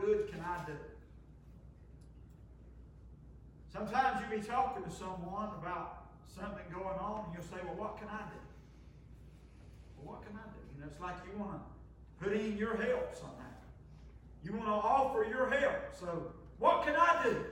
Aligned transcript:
good 0.00 0.30
can 0.30 0.40
I 0.40 0.64
do? 0.66 0.72
Sometimes 3.72 4.20
you'll 4.20 4.40
be 4.40 4.46
talking 4.46 4.82
to 4.84 4.90
someone 4.90 5.50
about 5.60 6.06
something 6.34 6.64
going 6.72 6.98
on, 6.98 7.26
and 7.26 7.34
you'll 7.34 7.44
say, 7.44 7.62
Well, 7.64 7.76
what 7.76 7.98
can 7.98 8.08
I 8.08 8.22
do? 8.32 8.40
Well, 9.96 10.14
what 10.14 10.26
can 10.26 10.36
I 10.36 10.46
do? 10.48 10.60
You 10.74 10.80
know, 10.80 10.86
it's 10.90 11.00
like 11.00 11.16
you 11.30 11.38
want 11.38 11.52
to 11.52 12.24
put 12.24 12.32
in 12.32 12.56
your 12.56 12.76
help 12.76 13.14
somehow. 13.14 13.44
You 14.42 14.52
want 14.52 14.66
to 14.66 14.72
offer 14.72 15.26
your 15.28 15.50
help. 15.50 15.94
So, 15.98 16.32
what 16.58 16.84
can 16.84 16.94
I 16.96 17.22
do? 17.24 17.44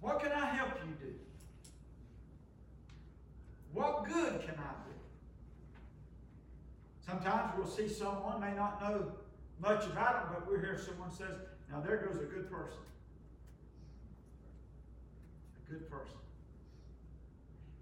What 0.00 0.20
can 0.20 0.32
I 0.32 0.44
help 0.44 0.70
you 0.84 1.06
do? 1.06 1.14
What 3.72 4.04
good 4.04 4.42
can 4.42 4.54
I 4.58 4.72
do? 4.84 4.94
Sometimes 7.06 7.52
we'll 7.56 7.66
see 7.66 7.88
someone, 7.88 8.38
may 8.38 8.54
not 8.54 8.82
know 8.82 9.12
much 9.60 9.86
about 9.86 10.32
them, 10.32 10.42
but 10.42 10.52
we 10.52 10.58
hear 10.58 10.78
someone 10.78 11.10
says, 11.10 11.36
now 11.70 11.80
there 11.80 12.06
goes 12.08 12.16
a 12.16 12.24
good 12.24 12.50
person. 12.50 12.78
A 15.66 15.70
good 15.70 15.90
person. 15.90 16.16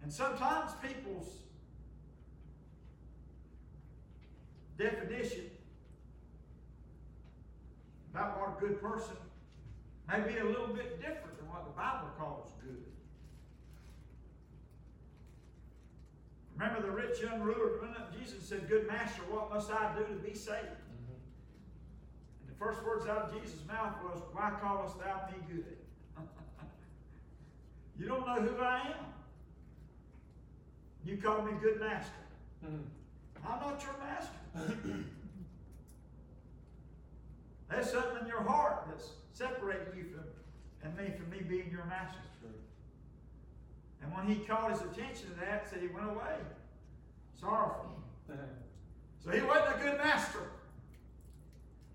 And 0.02 0.12
sometimes 0.12 0.72
people's 0.82 1.28
definition 4.78 5.50
about 8.12 8.38
what 8.38 8.56
a 8.56 8.60
good 8.60 8.80
person 8.80 9.16
may 10.08 10.20
be 10.20 10.38
a 10.38 10.44
little 10.44 10.68
bit 10.68 11.00
different 11.00 11.38
than 11.38 11.48
what 11.48 11.64
the 11.64 11.70
Bible 11.70 12.08
calls 12.18 12.52
good. 12.60 12.84
Remember 16.56 16.82
the 16.82 16.92
rich 16.92 17.20
young 17.20 17.40
ruler 17.40 17.82
up 18.02 18.12
Jesus 18.18 18.48
said, 18.48 18.68
Good 18.68 18.86
master, 18.86 19.22
what 19.30 19.50
must 19.50 19.70
I 19.70 19.94
do 19.96 20.04
to 20.04 20.20
be 20.20 20.34
saved? 20.34 20.81
First 22.62 22.84
words 22.84 23.06
out 23.08 23.16
of 23.22 23.40
Jesus' 23.40 23.58
mouth 23.66 23.94
was, 24.04 24.22
Why 24.32 24.52
callest 24.60 24.96
thou 25.00 25.28
me 25.30 25.38
good? 25.52 25.76
you 27.98 28.06
don't 28.06 28.24
know 28.24 28.40
who 28.40 28.62
I 28.62 28.78
am. 28.78 29.06
You 31.04 31.16
call 31.16 31.42
me 31.42 31.52
good 31.60 31.80
master. 31.80 32.12
Mm-hmm. 32.64 33.46
I'm 33.48 33.60
not 33.60 33.82
your 33.82 33.96
master. 33.98 34.84
There's 37.70 37.90
something 37.90 38.22
in 38.22 38.28
your 38.28 38.42
heart 38.42 38.84
that's 38.88 39.08
separating 39.32 39.96
you 39.96 40.04
from 40.04 40.24
and 40.84 40.96
me 40.96 41.16
from 41.16 41.30
me 41.30 41.38
being 41.40 41.70
your 41.70 41.86
master. 41.86 42.18
And 44.02 44.12
when 44.12 44.26
he 44.26 44.44
called 44.44 44.72
his 44.72 44.82
attention 44.82 45.30
to 45.30 45.40
that, 45.40 45.68
said 45.68 45.80
he 45.80 45.88
went 45.88 46.08
away. 46.08 46.36
Sorrowful. 47.40 48.02
so 49.24 49.30
he 49.30 49.40
wasn't 49.40 49.80
a 49.80 49.82
good 49.82 49.98
master. 49.98 50.48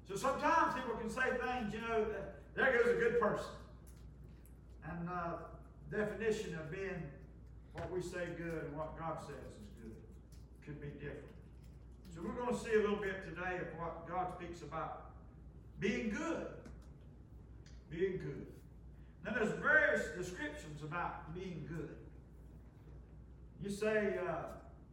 So 0.08 0.16
sometimes 0.16 0.74
people 0.74 0.96
can 0.96 1.10
say 1.10 1.36
things, 1.36 1.74
you 1.74 1.82
know, 1.82 2.06
there 2.56 2.78
goes 2.78 2.96
a 2.96 3.00
good 3.00 3.20
person. 3.20 3.52
And 4.90 5.10
uh, 5.10 5.34
definition 5.92 6.56
of 6.56 6.72
being 6.72 7.04
what 7.74 7.92
we 7.92 8.02
say 8.02 8.28
good 8.38 8.64
and 8.66 8.76
what 8.76 8.98
God 8.98 9.20
says 9.20 9.36
is 9.36 9.70
good 9.82 9.96
could 10.66 10.82
be 10.82 10.88
different. 11.00 11.24
So 12.16 12.22
we're 12.24 12.34
going 12.34 12.56
to 12.56 12.60
see 12.60 12.74
a 12.74 12.80
little 12.80 12.96
bit 12.96 13.24
today 13.26 13.58
of 13.58 13.80
what 13.80 14.08
God 14.08 14.34
speaks 14.38 14.62
about 14.62 15.12
being 15.80 16.10
good. 16.10 16.48
Being 17.92 18.18
good. 18.18 18.48
Now, 19.24 19.34
there's 19.34 19.54
various 19.60 20.04
descriptions 20.18 20.82
about 20.84 21.34
being 21.36 21.68
good. 21.68 21.96
You 23.62 23.70
say, 23.70 24.16
uh, 24.28 24.44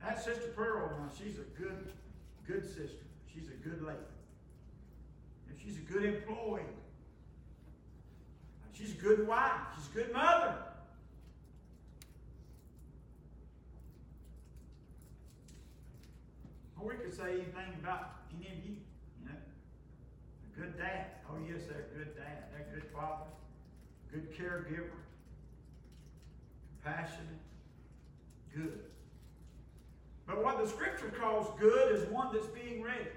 that 0.03 0.23
Sister 0.23 0.53
Pearl, 0.55 0.91
now, 0.99 1.09
she's 1.17 1.39
a 1.39 1.61
good, 1.61 1.93
good 2.47 2.67
sister. 2.67 3.07
She's 3.33 3.49
a 3.49 3.69
good 3.69 3.83
lady. 3.83 3.99
She's 5.65 5.79
a 5.79 5.81
good 5.81 6.05
employee. 6.05 6.63
She's 8.73 8.93
a 8.93 8.97
good 8.97 9.27
wife. 9.27 9.53
She's 9.77 9.87
a 9.87 9.95
good 9.95 10.13
mother. 10.13 10.57
Or 16.79 16.89
we 16.89 16.97
could 16.97 17.15
say 17.15 17.33
anything 17.33 17.79
about 17.81 18.17
any 18.37 18.49
of 18.49 18.65
you. 18.65 18.77
You 19.23 19.29
know, 19.29 19.37
a 20.57 20.61
good 20.61 20.77
dad. 20.77 21.07
Oh 21.31 21.39
yes, 21.49 21.63
they're 21.69 21.87
a 21.93 21.97
good 21.97 22.17
dad. 22.17 22.45
They're 22.53 22.67
a 22.69 22.81
good 22.81 22.91
father 22.93 23.31
good 24.15 24.33
caregiver, 24.39 24.91
compassionate, 26.83 27.41
good. 28.55 28.79
But 30.27 30.43
what 30.43 30.59
the 30.59 30.69
scripture 30.69 31.13
calls 31.21 31.49
good 31.59 31.93
is 31.93 32.09
one 32.11 32.29
that's 32.33 32.47
being 32.47 32.83
ready. 32.83 33.11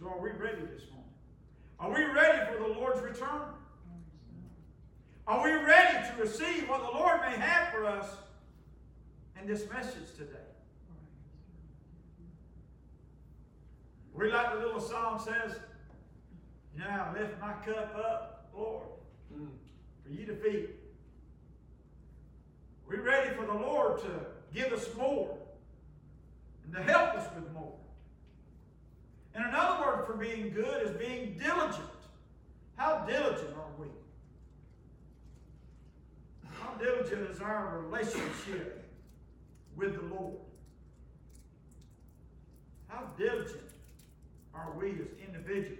So 0.00 0.08
are 0.08 0.20
we 0.20 0.30
ready 0.30 0.62
this 0.62 0.82
morning? 0.90 1.01
Are 1.82 1.90
we 1.90 2.04
ready 2.04 2.38
for 2.46 2.62
the 2.62 2.74
Lord's 2.74 3.02
return? 3.02 3.42
Are 5.26 5.44
we 5.44 5.52
ready 5.52 6.08
to 6.08 6.22
receive 6.22 6.68
what 6.68 6.80
the 6.80 6.96
Lord 6.96 7.20
may 7.20 7.36
have 7.36 7.72
for 7.72 7.84
us 7.84 8.06
in 9.40 9.48
this 9.48 9.68
message 9.68 10.14
today? 10.16 10.38
We 14.14 14.30
like 14.30 14.52
the 14.52 14.60
little 14.60 14.80
song 14.80 15.20
says, 15.24 15.58
Now 16.78 17.12
lift 17.18 17.40
my 17.40 17.52
cup 17.64 17.96
up, 17.96 18.48
Lord 18.56 18.84
for 20.02 20.10
you 20.10 20.26
to 20.26 20.34
feed. 20.36 20.68
We're 22.86 23.02
ready 23.02 23.34
for 23.34 23.46
the 23.46 23.54
Lord 23.54 24.00
to 24.02 24.10
give 24.54 24.72
us 24.72 24.88
more 24.96 25.38
and 26.64 26.74
to 26.74 26.82
help 26.82 27.14
us 27.14 27.28
with 27.34 27.50
more. 27.52 27.74
And 29.34 29.46
another 29.46 29.84
word 29.84 30.06
for 30.06 30.14
being 30.14 30.50
good 30.50 30.86
is 30.86 30.90
being 30.96 31.38
diligent. 31.38 31.88
How 32.76 33.04
diligent 33.06 33.54
are 33.56 33.72
we? 33.78 33.86
How 36.60 36.74
diligent 36.74 37.30
is 37.30 37.40
our 37.40 37.78
relationship 37.78 38.90
with 39.76 39.94
the 39.94 40.14
Lord? 40.14 40.36
How 42.88 43.04
diligent 43.16 43.70
are 44.54 44.72
we 44.78 44.90
as 44.90 45.08
individuals? 45.26 45.78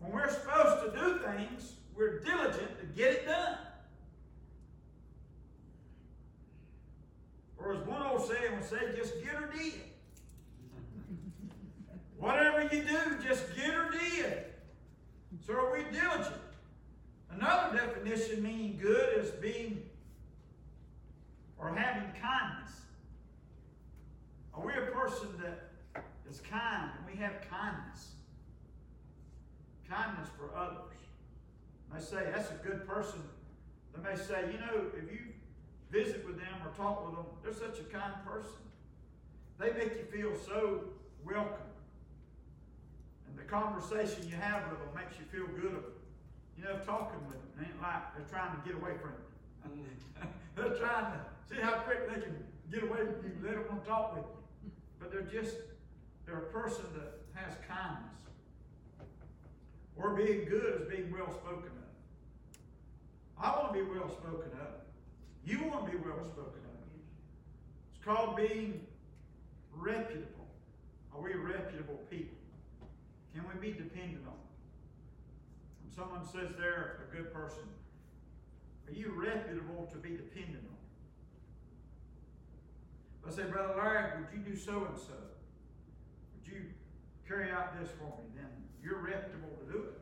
When 0.00 0.12
we're 0.12 0.30
supposed 0.30 0.84
to 0.84 0.98
do 0.98 1.18
things, 1.18 1.74
we're 1.94 2.20
diligent 2.20 2.80
to 2.80 2.86
get 2.86 3.12
it 3.12 3.26
done. 3.26 3.58
Or 7.58 7.74
as 7.74 7.86
one 7.86 8.02
old 8.02 8.26
saying 8.26 8.54
would 8.54 8.64
say, 8.64 8.78
just 8.96 9.22
get 9.22 9.34
her 9.34 9.52
did. 9.52 9.91
Whatever 12.22 12.62
you 12.62 12.84
do, 12.84 13.26
just 13.26 13.52
get 13.56 13.74
her 13.74 13.90
did. 13.90 14.44
So 15.44 15.54
are 15.54 15.72
we 15.72 15.82
diligent? 15.90 16.36
Another 17.32 17.76
definition 17.76 18.44
meaning 18.44 18.78
good 18.80 19.18
is 19.18 19.30
being 19.30 19.82
or 21.58 21.74
having 21.74 22.08
kindness. 22.22 22.70
Are 24.54 24.64
we 24.64 24.72
a 24.72 24.92
person 24.92 25.30
that 25.42 26.04
is 26.30 26.40
kind 26.48 26.90
and 26.96 27.12
we 27.12 27.20
have 27.20 27.40
kindness? 27.50 28.12
Kindness 29.90 30.28
for 30.38 30.56
others. 30.56 30.94
They 31.92 32.00
say, 32.00 32.28
that's 32.32 32.52
a 32.52 32.64
good 32.64 32.86
person. 32.86 33.20
They 33.96 34.08
may 34.08 34.16
say, 34.16 34.44
you 34.52 34.60
know, 34.60 34.86
if 34.96 35.10
you 35.10 35.18
visit 35.90 36.24
with 36.24 36.36
them 36.36 36.54
or 36.64 36.70
talk 36.76 37.04
with 37.04 37.16
them, 37.16 37.26
they're 37.42 37.52
such 37.52 37.80
a 37.80 37.84
kind 37.92 38.14
person. 38.24 38.60
They 39.58 39.72
make 39.72 39.96
you 39.96 40.04
feel 40.04 40.38
so 40.46 40.84
welcome. 41.24 41.66
Conversation 43.52 44.26
you 44.30 44.36
have 44.36 44.70
with 44.70 44.78
them 44.80 44.88
makes 44.96 45.12
you 45.20 45.26
feel 45.28 45.46
good. 45.60 45.76
of 45.76 45.84
them. 45.84 45.92
You 46.56 46.64
know, 46.64 46.78
talking 46.86 47.20
with 47.28 47.36
them 47.36 47.66
ain't 47.68 47.82
like 47.82 48.16
they're 48.16 48.24
trying 48.32 48.56
to 48.56 48.62
get 48.64 48.80
away 48.80 48.92
from 48.96 49.12
you. 49.76 49.84
They're 50.56 50.76
trying 50.76 51.12
to 51.12 51.20
see 51.48 51.60
how 51.60 51.80
quick 51.80 52.08
they 52.08 52.20
can 52.20 52.36
get 52.70 52.82
away 52.82 53.00
from 53.00 53.24
you. 53.24 53.36
They 53.42 53.52
don't 53.52 53.70
want 53.70 53.84
to 53.84 53.88
talk 53.88 54.16
with 54.16 54.24
you. 54.24 54.70
But 54.98 55.10
they're 55.10 55.22
just, 55.22 55.56
they're 56.26 56.38
a 56.38 56.52
person 56.52 56.84
that 56.94 57.20
has 57.34 57.54
kindness. 57.68 58.20
Or 59.96 60.14
being 60.14 60.46
good 60.46 60.80
is 60.82 60.88
being 60.88 61.12
well 61.12 61.32
spoken 61.32 61.72
of. 61.76 63.42
I 63.42 63.50
want 63.58 63.74
to 63.74 63.84
be 63.84 63.98
well 63.98 64.10
spoken 64.10 64.50
of. 64.60 64.80
You 65.44 65.62
want 65.68 65.86
to 65.86 65.92
be 65.92 65.98
well 65.98 66.24
spoken 66.24 66.60
of. 66.64 66.88
It's 67.94 68.04
called 68.04 68.36
being 68.36 68.80
reputable. 69.74 70.48
Are 71.14 71.20
we 71.20 71.34
reputable 71.34 72.00
people? 72.10 72.41
Can 73.34 73.44
we 73.48 73.68
be 73.68 73.72
dependent 73.72 74.26
on? 74.26 74.34
When 75.82 75.92
someone 75.94 76.24
says 76.24 76.54
they're 76.58 77.08
a 77.08 77.16
good 77.16 77.32
person, 77.32 77.64
are 78.88 78.92
you 78.92 79.12
reputable 79.16 79.88
to 79.92 79.98
be 79.98 80.10
dependent 80.10 80.64
on? 80.68 80.82
I 83.26 83.34
say, 83.34 83.44
Brother 83.44 83.74
Larry, 83.76 84.20
would 84.20 84.32
you 84.36 84.44
do 84.52 84.56
so 84.56 84.84
and 84.84 84.98
so? 84.98 85.14
Would 86.34 86.52
you 86.52 86.64
carry 87.26 87.50
out 87.50 87.80
this 87.80 87.90
for 87.90 88.04
me? 88.04 88.28
Then 88.34 88.50
you're 88.82 89.00
reputable 89.00 89.56
to 89.64 89.72
do 89.72 89.78
it. 89.84 89.98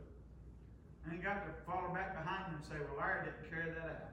I 1.06 1.14
ain't 1.14 1.22
got 1.22 1.44
to 1.46 1.52
follow 1.64 1.92
back 1.94 2.16
behind 2.16 2.46
him 2.46 2.56
and 2.56 2.64
say, 2.64 2.74
well, 2.80 2.98
Larry 2.98 3.26
didn't 3.26 3.50
carry 3.50 3.70
that 3.70 3.88
out. 4.02 4.10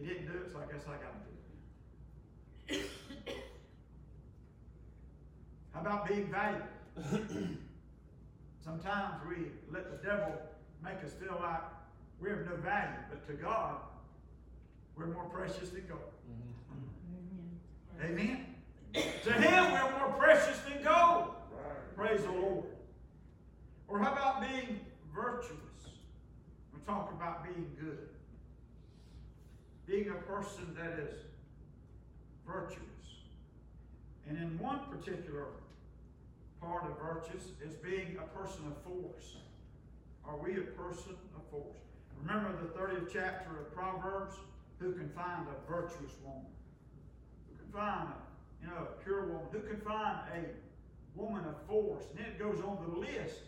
He 0.00 0.06
didn't 0.06 0.26
do 0.32 0.38
it, 0.38 0.52
so 0.52 0.58
I 0.58 0.72
guess 0.72 0.84
I 0.86 0.96
got 1.02 1.12
to 1.12 2.78
do 2.78 2.80
it. 2.80 3.34
How 5.74 5.80
about 5.80 6.08
being 6.08 6.30
valuable? 6.30 7.58
Sometimes 8.68 9.14
we 9.26 9.46
let 9.72 9.90
the 9.90 10.06
devil 10.06 10.34
make 10.84 11.02
us 11.02 11.12
feel 11.14 11.38
like 11.40 11.62
we 12.20 12.28
have 12.28 12.44
no 12.44 12.56
value, 12.56 12.98
but 13.08 13.26
to 13.26 13.32
God, 13.32 13.76
we're 14.94 15.06
more 15.06 15.24
precious 15.24 15.70
than 15.70 15.86
gold. 15.88 16.00
Mm-hmm. 17.98 18.12
Amen. 18.12 18.44
to 18.92 19.32
Him, 19.32 19.72
we're 19.72 19.98
more 19.98 20.12
precious 20.18 20.58
than 20.68 20.82
gold. 20.84 21.30
Praise 21.96 22.20
the 22.22 22.30
Lord. 22.30 22.66
Or 23.88 24.00
how 24.00 24.12
about 24.12 24.42
being 24.42 24.80
virtuous? 25.14 25.54
We're 26.74 26.94
talking 26.94 27.16
about 27.16 27.44
being 27.44 27.70
good. 27.80 28.08
Being 29.86 30.10
a 30.10 30.30
person 30.30 30.76
that 30.76 30.98
is 30.98 31.20
virtuous. 32.46 32.82
And 34.28 34.36
in 34.36 34.58
one 34.58 34.80
particular 34.90 35.46
part 36.60 36.84
of 36.84 36.98
virtuous 36.98 37.44
is 37.64 37.74
being 37.74 38.18
a 38.18 38.38
person 38.38 38.66
of 38.66 38.76
force. 38.82 39.36
Are 40.26 40.36
we 40.36 40.58
a 40.58 40.66
person 40.76 41.14
of 41.36 41.42
force? 41.50 41.78
Remember 42.20 42.52
the 42.60 42.68
30th 42.78 43.10
chapter 43.12 43.58
of 43.60 43.74
Proverbs? 43.74 44.34
Who 44.78 44.92
can 44.92 45.08
find 45.10 45.46
a 45.48 45.70
virtuous 45.70 46.12
woman? 46.24 46.46
Who 47.48 47.56
can 47.56 47.72
find 47.72 48.08
a, 48.08 48.64
you 48.64 48.68
know, 48.68 48.88
a 48.88 49.02
pure 49.02 49.26
woman? 49.26 49.46
Who 49.52 49.60
can 49.60 49.80
find 49.80 50.18
a 50.34 51.18
woman 51.18 51.44
of 51.46 51.56
force? 51.66 52.04
And 52.10 52.18
then 52.18 52.26
it 52.26 52.38
goes 52.38 52.60
on 52.60 52.78
the 52.88 52.98
list 52.98 53.40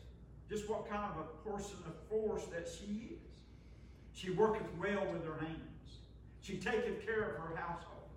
just 0.49 0.69
what 0.69 0.91
kind 0.91 1.13
of 1.13 1.25
a 1.25 1.49
person 1.49 1.77
of 1.87 1.95
force 2.09 2.45
that 2.47 2.69
she 2.69 3.15
is. 3.15 3.31
She 4.13 4.31
worketh 4.31 4.67
well 4.81 5.07
with 5.13 5.25
her 5.25 5.39
hands. 5.39 5.99
She 6.43 6.57
taketh 6.57 7.07
care 7.07 7.31
of 7.31 7.37
her 7.37 7.57
household. 7.57 8.09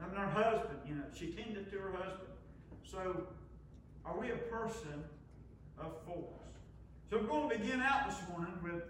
And 0.00 0.16
her 0.16 0.28
husband, 0.28 0.78
you 0.86 0.94
know, 0.94 1.04
she 1.12 1.32
tended 1.32 1.70
to 1.72 1.78
her 1.78 1.92
husband. 1.92 2.28
So 2.84 3.26
are 4.04 4.18
we 4.18 4.30
a 4.30 4.36
person 4.36 5.04
of 5.78 5.92
force? 6.06 6.40
So 7.10 7.18
I'm 7.18 7.26
going 7.26 7.50
to 7.50 7.58
begin 7.58 7.80
out 7.80 8.08
this 8.08 8.18
morning 8.28 8.54
with 8.62 8.82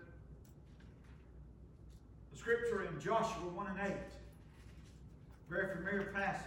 the 2.33 2.39
scripture 2.39 2.85
in 2.85 3.01
Joshua 3.01 3.49
1 3.55 3.67
and 3.67 3.93
8. 3.93 3.97
Very 5.49 5.75
familiar 5.75 6.13
passage. 6.15 6.45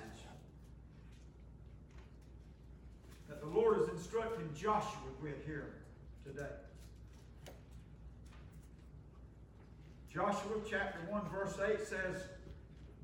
That 3.27 3.41
the 3.41 3.47
Lord 3.47 3.81
is 3.81 3.89
instructing 3.89 4.49
Joshua 4.55 5.09
with 5.21 5.45
here 5.45 5.73
today. 6.25 6.45
Joshua 10.13 10.57
chapter 10.69 10.99
1, 11.09 11.21
verse 11.29 11.57
8 11.59 11.79
says, 11.79 12.23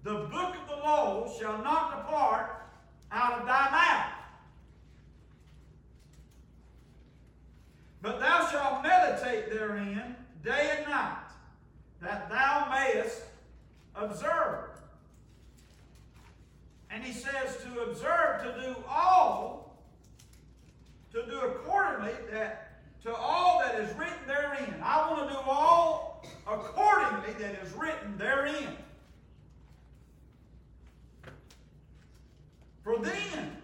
The 0.04 0.14
book 0.14 0.56
of 0.56 0.68
the 0.68 0.76
law 0.76 1.28
shall 1.40 1.58
not 1.64 1.98
depart 1.98 2.62
out 3.12 3.40
of 3.40 3.48
thy 3.48 3.72
mouth 3.72 4.19
But 8.02 8.20
thou 8.20 8.48
shalt 8.50 8.84
meditate 8.84 9.52
therein 9.52 10.16
day 10.44 10.78
and 10.78 10.90
night, 10.90 11.18
that 12.02 12.30
thou 12.30 12.68
mayest 12.72 13.24
observe. 13.96 14.70
And 16.90 17.04
he 17.04 17.12
says 17.12 17.58
to 17.64 17.82
observe, 17.82 18.42
to 18.44 18.62
do 18.62 18.76
all, 18.88 19.78
to 21.12 21.26
do 21.26 21.40
accordingly 21.42 22.14
that 22.32 22.66
to 23.04 23.16
all 23.16 23.60
that 23.60 23.80
is 23.80 23.96
written 23.98 24.28
therein. 24.28 24.76
I 24.84 25.10
want 25.10 25.30
to 25.30 25.34
do 25.34 25.40
all 25.48 26.26
accordingly 26.46 27.34
that 27.40 27.64
is 27.64 27.72
written 27.74 28.18
therein. 28.18 28.76
For 32.84 32.98
then 32.98 33.58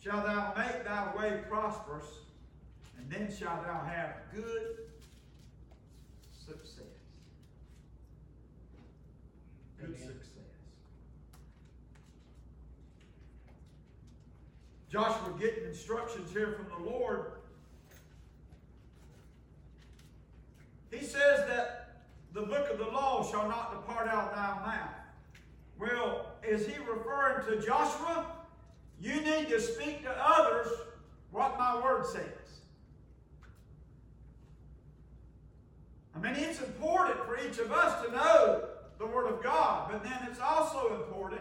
shall 0.00 0.24
thou 0.24 0.52
make 0.56 0.84
thy 0.84 1.16
way 1.16 1.40
prosperous 1.48 2.06
and 3.02 3.10
then 3.10 3.36
shalt 3.36 3.64
thou 3.64 3.84
have 3.84 4.14
good 4.32 4.76
success. 6.46 6.84
Good 9.78 9.88
Amen. 9.88 9.98
success. 9.98 10.32
Joshua 14.90 15.34
getting 15.40 15.64
instructions 15.64 16.30
here 16.32 16.52
from 16.52 16.84
the 16.84 16.90
Lord. 16.90 17.32
He 20.90 21.00
says 21.00 21.46
that 21.48 22.02
the 22.34 22.42
book 22.42 22.70
of 22.70 22.78
the 22.78 22.84
law 22.84 23.28
shall 23.28 23.48
not 23.48 23.72
depart 23.72 24.08
out 24.08 24.30
of 24.30 24.36
thy 24.36 24.66
mouth. 24.66 24.90
Well, 25.78 26.26
is 26.46 26.66
he 26.66 26.74
referring 26.78 27.46
to 27.46 27.66
Joshua? 27.66 28.26
You 29.00 29.20
need 29.22 29.48
to 29.48 29.60
speak 29.60 30.02
to 30.02 30.10
others 30.10 30.68
what 31.30 31.58
my 31.58 31.82
word 31.82 32.06
says. 32.06 32.41
I 36.14 36.18
mean, 36.18 36.34
it's 36.36 36.60
important 36.60 37.24
for 37.24 37.38
each 37.38 37.58
of 37.58 37.72
us 37.72 38.04
to 38.04 38.12
know 38.12 38.64
the 38.98 39.06
Word 39.06 39.26
of 39.26 39.42
God, 39.42 39.90
but 39.90 40.02
then 40.04 40.18
it's 40.30 40.40
also 40.40 41.02
important 41.04 41.40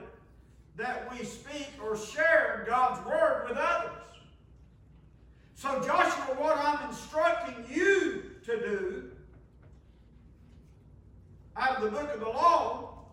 that 0.77 1.12
we 1.12 1.25
speak 1.25 1.69
or 1.83 1.97
share 1.97 2.63
God's 2.68 3.06
Word 3.06 3.45
with 3.50 3.57
others. 3.57 3.91
So, 5.56 5.81
Joshua, 5.85 6.35
what 6.38 6.57
I'm 6.57 6.89
instructing 6.89 7.65
you 7.69 8.23
to 8.45 8.59
do 8.59 9.12
out 11.56 11.77
of 11.77 11.83
the 11.83 11.91
book 11.91 12.13
of 12.13 12.19
the 12.19 12.29
law, 12.29 13.06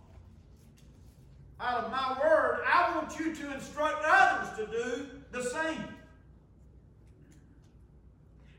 out 1.61 1.85
of 1.85 1.91
my 1.91 2.17
Word, 2.23 2.61
I 2.67 2.97
want 2.97 3.19
you 3.19 3.35
to 3.35 3.55
instruct 3.55 4.03
others 4.07 4.57
to 4.59 4.67
do 4.67 5.07
the 5.33 5.43
same. 5.43 5.85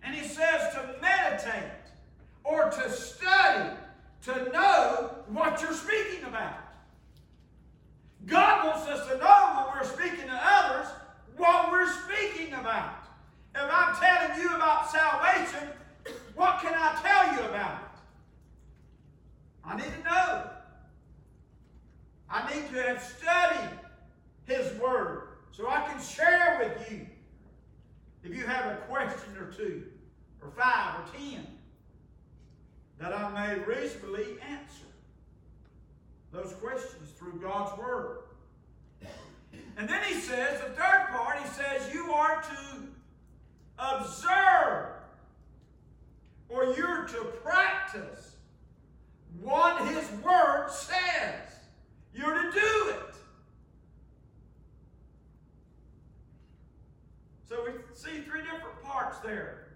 And 0.04 0.14
he 0.14 0.28
says 0.28 0.74
to 0.74 0.96
meditate 1.02 1.72
or 2.44 2.70
to 2.70 2.92
study 2.92 3.76
to 4.24 4.52
know 4.52 5.12
what 5.28 5.62
you're 5.62 5.74
speaking 5.74 6.26
about. 6.26 6.58
God 8.26 8.68
wants 8.68 8.88
us 8.88 9.08
to 9.08 9.18
know 9.18 9.66
when 9.66 9.78
we're 9.78 9.88
speaking 9.88 10.28
to 10.28 10.40
others 10.42 10.88
what 11.38 11.72
we're 11.72 11.92
speaking 11.92 12.54
about. 12.54 12.96
If 13.56 13.70
I'm 13.72 13.96
telling 13.96 14.42
you 14.42 14.56
about 14.56 14.92
salvation, 14.92 15.70
what 16.36 16.60
can 16.62 16.74
I 16.76 17.00
tell 17.02 17.34
you 17.36 17.50
about 17.50 17.82
it? 17.82 18.00
I 19.66 19.78
need 19.78 19.92
to 19.98 20.04
know. 20.04 20.50
I 22.30 22.54
need 22.54 22.70
to 22.74 22.84
have 22.84 23.02
studied 23.02 23.70
His 24.46 24.80
Word 24.80 25.30
so 25.52 25.68
I 25.68 25.82
can 25.88 26.02
share 26.02 26.60
with 26.64 26.92
you 26.92 27.06
if 28.24 28.36
you 28.36 28.46
have 28.46 28.66
a 28.66 28.76
question 28.88 29.38
or 29.40 29.52
two, 29.52 29.86
or 30.42 30.52
five, 30.52 31.00
or 31.00 31.18
ten 31.18 31.48
that 33.00 33.14
I 33.14 33.30
may 33.48 33.60
reasonably 33.64 34.26
answer 34.50 34.86
those 36.32 36.54
questions 36.54 37.12
through 37.18 37.40
God's 37.42 37.78
Word. 37.80 38.20
And 39.78 39.88
then 39.88 40.04
he 40.04 40.14
says, 40.16 40.60
the 40.60 40.70
third 40.72 41.08
part, 41.10 41.40
he 41.40 41.48
says, 41.48 41.94
you 41.94 42.12
are 42.12 42.42
to 42.42 42.84
observe 43.80 44.90
or 46.50 46.76
you're 46.76 47.06
to 47.06 47.24
practice 47.42 48.36
what 49.42 49.88
his 49.88 50.10
Word 50.22 50.68
says. 50.70 51.50
You're 52.14 52.44
to 52.44 52.52
do 52.52 52.90
it. 52.90 53.16
So 57.48 57.66
we 57.66 57.72
see 57.94 58.22
three 58.22 58.42
different 58.42 58.84
parts 58.84 59.20
there 59.20 59.70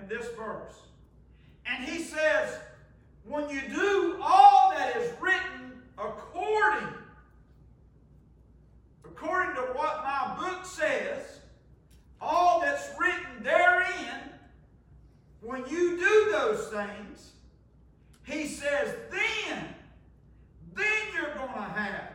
in 0.00 0.08
this 0.08 0.26
verse. 0.36 0.74
And 1.66 1.84
he 1.84 2.02
says, 2.02 2.58
when 3.24 3.48
you 3.48 3.60
do 3.68 4.18
all 4.22 4.70
that 4.70 4.96
is 4.96 5.12
written 5.20 5.82
according, 5.98 6.88
according 9.04 9.54
to 9.54 9.60
what 9.74 10.02
my 10.02 10.36
book 10.38 10.64
says, 10.64 11.40
all 12.20 12.60
that's 12.60 12.88
written 12.98 13.42
therein, 13.42 14.30
when 15.42 15.66
you 15.66 15.98
do 15.98 16.32
those 16.32 16.68
things, 16.68 17.32
he 18.24 18.46
says, 18.46 18.94
then, 19.10 19.74
then 20.74 20.86
you're 21.14 21.34
going 21.34 21.48
to 21.48 21.54
have 21.54 22.10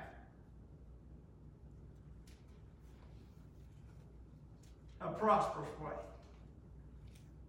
a 5.02 5.08
prosperous 5.14 5.80
way. 5.80 5.92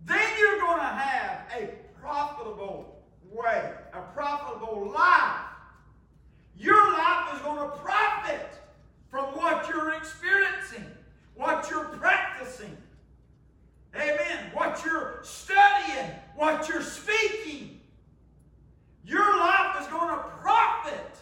Then 0.05 0.29
you're 0.39 0.59
going 0.61 0.79
to 0.79 0.85
have 0.85 1.41
a 1.59 1.86
profitable 2.07 3.03
way, 3.33 3.73
a 3.93 4.01
profitable 4.15 4.93
life. 4.95 5.41
Your 6.57 6.93
life 6.93 7.35
is 7.35 7.41
going 7.43 7.59
to 7.59 7.77
profit 7.79 8.49
from 9.11 9.25
what 9.37 9.69
you're 9.69 9.95
experiencing, 9.95 10.87
what 11.35 11.69
you're 11.69 11.85
practicing. 11.85 12.77
Amen. 13.97 14.51
What 14.53 14.85
you're 14.85 15.21
studying, 15.25 16.13
what 16.37 16.69
you're 16.69 16.83
speaking. 16.83 17.81
Your 19.05 19.39
life 19.39 19.81
is 19.81 19.89
going 19.89 20.11
to 20.11 20.23
profit. 20.41 21.17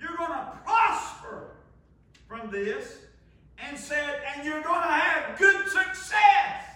You're 0.00 0.16
going 0.16 0.30
to 0.30 0.58
prosper 0.64 1.52
from 2.26 2.50
this 2.50 2.96
and 3.58 3.78
said, 3.78 4.22
and 4.34 4.44
you're 4.44 4.62
going 4.62 4.82
to 4.82 4.88
have 4.88 5.38
good 5.38 5.68
success. 5.68 6.69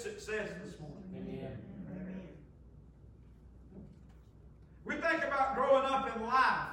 Success 0.00 0.48
this 0.64 0.80
morning. 0.80 1.04
Amen. 1.14 1.58
We 4.84 4.94
think 4.94 5.24
about 5.24 5.54
growing 5.54 5.84
up 5.84 6.16
in 6.16 6.26
life, 6.26 6.68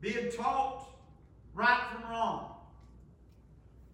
being 0.00 0.30
taught 0.30 0.88
right 1.54 1.82
from 1.92 2.10
wrong, 2.10 2.54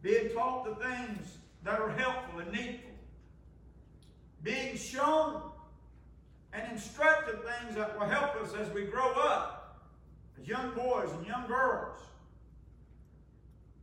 being 0.02 0.30
taught 0.34 0.64
the 0.66 0.84
things 0.84 1.38
that 1.64 1.80
are 1.80 1.90
helpful 1.90 2.40
and 2.40 2.52
needful, 2.52 2.90
being 4.42 4.76
shown 4.76 5.42
and 6.52 6.70
instructed 6.72 7.38
things 7.42 7.74
that 7.76 7.98
will 7.98 8.06
help 8.06 8.36
us 8.36 8.52
as 8.54 8.70
we 8.74 8.84
grow 8.84 9.12
up 9.12 9.86
as 10.38 10.46
young 10.46 10.74
boys 10.74 11.10
and 11.16 11.26
young 11.26 11.46
girls. 11.46 11.98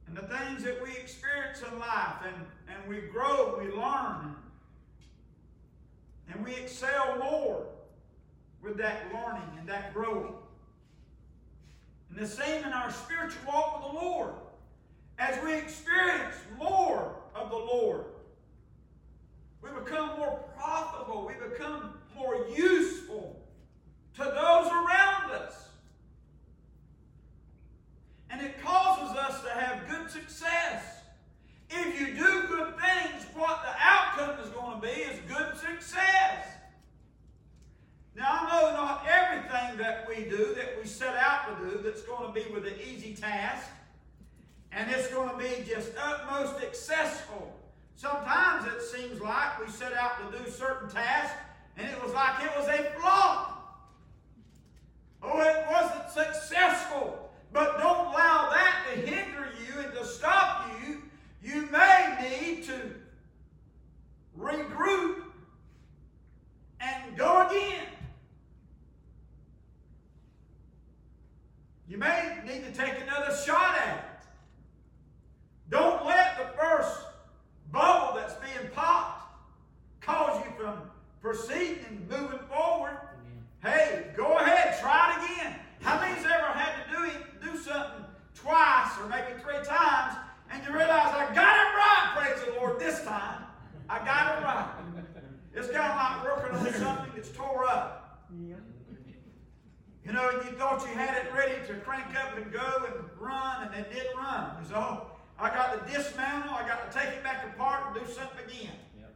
And 0.08 0.16
the 0.16 0.22
things 0.22 0.64
that 0.64 0.82
we 0.82 0.92
experience 0.92 1.62
in 1.62 1.80
life, 1.80 2.16
and, 2.26 2.36
and 2.70 2.88
we 2.88 3.08
grow, 3.08 3.58
we 3.60 3.72
learn, 3.72 4.36
and 6.32 6.44
we 6.44 6.56
excel 6.56 7.18
more 7.22 7.66
with 8.62 8.78
that 8.78 9.06
learning 9.14 9.58
and 9.60 9.68
that 9.68 9.94
growing. 9.94 10.34
And 12.10 12.20
the 12.20 12.28
same 12.28 12.64
in 12.64 12.72
our 12.72 12.92
spiritual 12.92 13.42
walk 13.48 13.82
with 13.82 13.92
the 13.92 14.00
Lord. 14.00 14.34
As 15.20 15.42
we 15.44 15.54
experience 15.54 16.36
more 16.58 17.16
of 17.36 17.50
the 17.50 17.56
Lord, 17.56 18.06
we 19.62 19.70
become 19.72 20.20
more 20.20 20.40
profitable. 20.56 21.28
We 21.28 21.50
become 21.50 21.94
more 22.16 22.46
useful 22.56 23.40
to 24.16 24.24
those 24.24 24.68
around 24.72 25.32
us. 25.32 25.67
And 28.30 28.42
it 28.42 28.62
causes 28.62 29.16
us 29.16 29.42
to 29.44 29.50
have 29.50 29.88
good 29.90 30.12
success. 30.12 30.84
If 31.70 32.00
you 32.00 32.08
do 32.16 32.48
good 32.48 32.74
things, 32.78 33.26
what 33.34 33.62
the 33.64 33.74
outcome 33.80 34.40
is 34.44 34.50
going 34.50 34.80
to 34.80 34.88
be 34.88 34.94
is 34.94 35.20
good 35.28 35.58
success. 35.58 36.48
Now, 38.16 38.40
I 38.42 38.50
know 38.50 38.74
not 38.74 39.06
everything 39.08 39.78
that 39.78 40.08
we 40.08 40.24
do, 40.24 40.56
that 40.56 40.78
we 40.82 40.88
set 40.88 41.16
out 41.16 41.60
to 41.60 41.70
do, 41.70 41.82
that's 41.84 42.02
going 42.02 42.28
to 42.28 42.34
be 42.34 42.52
with 42.52 42.66
an 42.66 42.74
easy 42.84 43.14
task, 43.14 43.68
and 44.72 44.90
it's 44.90 45.08
going 45.10 45.30
to 45.30 45.38
be 45.38 45.70
just 45.70 45.92
utmost 46.02 46.60
successful. 46.60 47.54
Sometimes 47.96 48.66
it 48.68 48.82
seems 48.82 49.22
like 49.22 49.60
we 49.64 49.72
set 49.72 49.94
out 49.94 50.32
to 50.32 50.38
do 50.38 50.50
certain 50.50 50.90
tasks, 50.90 51.38
and 51.78 51.88
it 51.88 52.04
was 52.04 52.14
like 52.14 52.44
it 52.44 52.52
was 52.58 52.68
a 52.68 52.84
flop. 53.00 53.54
Oh, 55.22 55.42
it 55.42 55.66
wasn't 55.70 56.10
successful. 56.10 57.30
But 57.52 57.78
don't 57.78 58.08
allow 58.08 58.50
that 58.52 58.86
to 58.92 59.00
hinder 59.02 59.48
you 59.66 59.80
and 59.80 59.94
to 59.94 60.06
stop 60.06 60.70
you. 60.82 61.02
You 61.42 61.68
may 61.72 62.18
need 62.22 62.66
to 62.66 62.94
regroup 64.38 65.22
and 66.80 67.18
go 67.18 67.48
again. 67.48 67.86
You 71.88 71.98
may 71.98 72.38
need 72.46 72.66
to 72.66 72.72
take 72.74 73.02
another 73.02 73.36
shot 73.36 73.78
at 73.78 73.98
it. 73.98 74.28
Don't 75.70 76.06
let 76.06 76.38
the 76.38 76.58
first 76.60 77.00
bubble 77.72 78.18
that's 78.18 78.34
being 78.36 78.70
popped 78.74 79.40
cause 80.02 80.44
you 80.44 80.52
from 80.58 80.82
proceeding 81.22 81.86
and 81.88 82.10
moving 82.10 82.40
forward. 82.50 82.98
Hey, 83.64 84.08
go 84.16 84.38
ahead, 84.38 84.80
try 84.82 85.18
it 85.18 85.32
again. 85.32 85.56
How 85.82 86.00
many's 86.00 86.26
ever 86.26 86.48
had 86.48 86.84
to 86.84 86.92
do, 86.92 87.52
do 87.52 87.58
something 87.58 88.06
twice 88.36 88.92
or 89.02 89.08
maybe 89.08 89.42
three 89.42 89.66
times 89.66 90.18
and 90.50 90.64
you 90.66 90.74
realize 90.74 91.14
I 91.14 91.34
got 91.34 91.56
it 91.58 91.70
right, 91.76 92.14
praise 92.16 92.46
the 92.46 92.60
Lord, 92.60 92.80
this 92.80 93.04
time. 93.04 93.44
I 93.90 94.00
got 94.00 94.38
it 94.38 94.44
right. 94.46 94.70
It's 95.54 95.68
kind 95.70 95.92
of 95.92 95.98
like 95.98 96.24
working 96.24 96.58
on 96.58 96.74
something 96.74 97.12
that's 97.16 97.32
tore 97.32 97.66
up. 97.66 98.24
You 100.08 100.14
know, 100.14 100.32
you 100.32 100.52
thought 100.58 100.88
you 100.88 100.96
had 100.96 101.18
it 101.18 101.34
ready 101.34 101.56
to 101.68 101.74
crank 101.82 102.16
up 102.16 102.38
and 102.38 102.50
go 102.50 102.86
and 102.86 102.96
run, 103.20 103.68
and 103.68 103.76
it 103.76 103.92
didn't 103.92 104.16
run. 104.16 104.52
You 104.62 104.70
said, 104.70 104.78
oh, 104.78 105.08
I 105.38 105.50
got 105.50 105.86
to 105.86 105.94
dismantle, 105.94 106.54
I 106.54 106.66
got 106.66 106.90
to 106.90 106.98
take 106.98 107.10
it 107.10 107.24
back 107.26 107.46
apart 107.46 107.84
and 107.88 108.06
do 108.06 108.14
something 108.14 108.46
again. 108.46 108.72
Yep. 108.98 109.16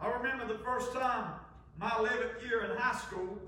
I 0.00 0.10
remember 0.10 0.46
the 0.46 0.58
first 0.58 0.92
time, 0.92 1.32
my 1.80 1.88
11th 1.88 2.46
year 2.46 2.64
in 2.64 2.76
high 2.76 2.98
school, 2.98 3.38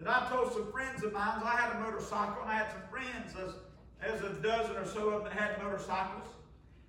that 0.00 0.08
I 0.08 0.28
told 0.28 0.52
some 0.52 0.72
friends 0.72 1.04
of 1.04 1.12
mine, 1.12 1.40
I 1.44 1.56
had 1.56 1.76
a 1.76 1.80
motorcycle, 1.80 2.42
and 2.42 2.50
I 2.50 2.54
had 2.54 2.72
some 2.72 2.82
friends, 2.90 3.36
as, 3.38 3.54
as 4.02 4.22
a 4.22 4.34
dozen 4.42 4.76
or 4.76 4.84
so 4.84 5.10
of 5.10 5.22
them 5.22 5.32
that 5.32 5.40
had 5.40 5.62
motorcycles. 5.62 6.26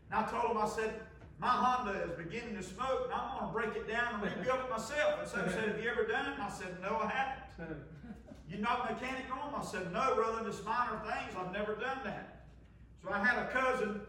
And 0.09 0.25
I 0.25 0.27
told 0.27 0.49
them, 0.49 0.57
I 0.57 0.67
said, 0.67 1.01
my 1.39 1.49
Honda 1.49 2.01
is 2.01 2.11
beginning 2.17 2.55
to 2.55 2.63
smoke, 2.63 3.03
and 3.05 3.13
I'm 3.13 3.37
going 3.37 3.47
to 3.47 3.53
break 3.53 3.75
it 3.77 3.87
down 3.87 4.15
and 4.15 4.23
rebuild 4.23 4.59
it 4.59 4.69
myself. 4.71 5.19
And 5.19 5.27
some 5.29 5.49
said, 5.49 5.67
have 5.67 5.83
you 5.83 5.89
ever 5.89 6.07
done 6.07 6.31
it? 6.31 6.33
And 6.33 6.41
I 6.41 6.49
said, 6.49 6.77
no, 6.81 6.97
I 6.97 7.07
haven't. 7.07 7.85
You 8.49 8.59
not 8.59 8.89
mechanic 8.89 9.25
on 9.31 9.51
them? 9.51 9.54
I 9.65 9.67
said, 9.67 9.91
no, 9.91 10.13
brother, 10.13 10.43
just 10.45 10.63
minor 10.63 11.01
things. 11.05 11.35
I've 11.35 11.51
never 11.51 11.73
done 11.73 11.97
that. 12.03 12.43
So 13.01 13.11
I 13.11 13.25
had 13.25 13.39
a 13.39 13.47
cousin 13.47 13.99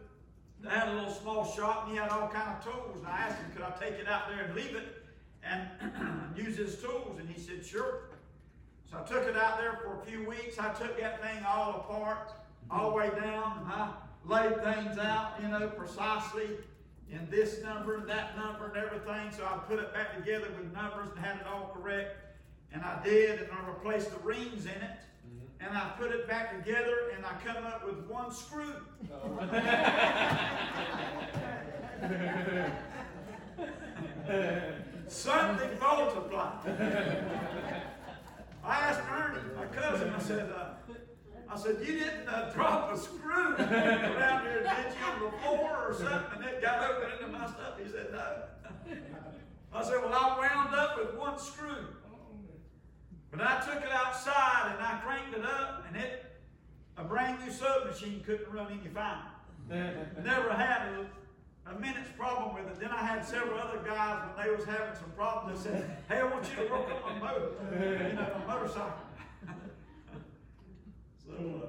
that 0.60 0.70
had 0.70 0.88
a 0.88 0.92
little 0.92 1.10
small 1.10 1.50
shop, 1.50 1.84
and 1.84 1.92
he 1.92 1.98
had 1.98 2.10
all 2.10 2.28
kind 2.28 2.50
of 2.50 2.62
tools. 2.62 2.98
And 2.98 3.06
I 3.06 3.20
asked 3.20 3.38
him, 3.38 3.50
could 3.54 3.62
I 3.62 3.70
take 3.80 3.98
it 3.98 4.06
out 4.06 4.28
there 4.28 4.44
and 4.44 4.54
leave 4.54 4.76
it 4.76 5.02
and 5.42 6.36
use 6.36 6.58
his 6.58 6.76
tools? 6.76 7.16
And 7.18 7.26
he 7.30 7.40
said, 7.40 7.64
sure. 7.64 8.10
So 8.90 8.98
I 8.98 9.08
took 9.08 9.26
it 9.26 9.34
out 9.34 9.58
there 9.58 9.80
for 9.82 9.98
a 9.98 10.04
few 10.04 10.28
weeks. 10.28 10.58
I 10.58 10.75
took 10.75 11.00
that 11.00 11.22
thing 11.22 11.42
all 11.48 11.76
apart, 11.76 12.34
all 12.70 12.90
the 12.90 12.96
way 12.96 13.08
down. 13.18 13.66
I 13.66 13.92
laid 14.26 14.62
things 14.62 14.98
out, 14.98 15.36
you 15.42 15.48
know, 15.48 15.68
precisely 15.68 16.50
in 17.10 17.26
this 17.30 17.62
number 17.62 17.96
and 17.96 18.06
that 18.10 18.36
number 18.36 18.66
and 18.66 18.76
everything. 18.76 19.30
So 19.34 19.46
I 19.46 19.56
put 19.66 19.78
it 19.78 19.94
back 19.94 20.18
together 20.18 20.48
with 20.58 20.70
numbers 20.75 21.08
and 21.16 21.25
had 21.25 21.36
it 21.36 21.46
all 21.46 21.75
correct. 21.75 22.14
And 22.75 22.82
I 22.82 23.02
did, 23.02 23.40
and 23.40 23.48
I 23.52 23.66
replaced 23.66 24.10
the 24.10 24.18
rings 24.18 24.66
in 24.66 24.82
it. 24.82 24.98
And 25.60 25.76
I 25.76 25.90
put 25.98 26.10
it 26.12 26.28
back 26.28 26.56
together, 26.56 27.10
and 27.14 27.25
I 27.25 27.32
come 27.44 27.64
up 27.64 27.84
with 27.84 27.98
one 28.08 28.30
screw. 28.30 28.75
Something 35.08 35.78
multiplied. 35.80 36.58
I 38.64 38.75
asked 38.80 39.00
Ernie, 39.10 39.38
my 39.56 39.66
cousin, 39.66 40.10
I 40.10 40.18
said, 40.18 40.50
uh, 40.50 40.75
I 41.48 41.56
said, 41.56 41.76
you 41.80 42.00
didn't 42.00 42.28
uh, 42.28 42.50
drop 42.52 42.92
a 42.92 42.98
screw 42.98 43.54
around 43.54 44.42
here, 44.42 44.62
did 44.64 44.94
you, 44.98 45.06
on 45.06 45.20
the 45.22 45.38
floor 45.38 45.86
or 45.88 45.94
something, 45.94 46.42
and 46.42 46.44
it 46.44 46.60
got 46.60 46.90
open 46.90 47.12
into 47.12 47.28
my 47.28 47.46
stuff? 47.46 47.78
He 47.82 47.88
said, 47.88 48.08
no. 48.12 48.42
I 49.72 49.84
said, 49.84 50.02
well, 50.02 50.12
I 50.12 50.36
wound 50.38 50.75
up 50.75 50.98
with 50.98 51.14
one 51.14 51.38
screw. 51.38 51.86
But 53.30 53.40
I 53.42 53.61
took 53.61 53.83
it 53.83 53.90
outside 53.92 54.73
and 54.75 54.83
I 54.83 55.00
cranked 55.04 55.37
it 55.37 55.45
up, 55.45 55.85
and 55.88 55.97
it, 55.97 56.25
a 56.97 57.04
brand 57.04 57.45
new 57.45 57.52
sewing 57.52 57.87
machine 57.87 58.23
couldn't 58.25 58.50
run 58.50 58.73
any 58.73 58.88
finer. 58.88 59.30
Never 60.25 60.52
had 60.52 60.88
a, 60.88 61.71
a 61.71 61.78
minute's 61.78 62.11
problem 62.16 62.54
with 62.54 62.73
it. 62.73 62.80
Then 62.80 62.90
I 62.90 63.04
had 63.04 63.26
several 63.26 63.59
other 63.59 63.78
guys 63.85 64.23
when 64.26 64.47
they 64.47 64.54
was 64.54 64.64
having 64.64 64.95
some 64.95 65.11
problems. 65.16 65.64
They 65.64 65.71
said, 65.71 65.97
"Hey, 66.09 66.21
I 66.21 66.25
want 66.25 66.49
you 66.49 66.64
to 66.64 66.73
work 66.73 66.88
on 67.04 67.18
my 67.18 67.30
motor, 67.33 68.09
you 68.09 68.14
know, 68.14 68.42
my 68.47 68.54
motorcycle." 68.54 68.92
so 71.26 71.68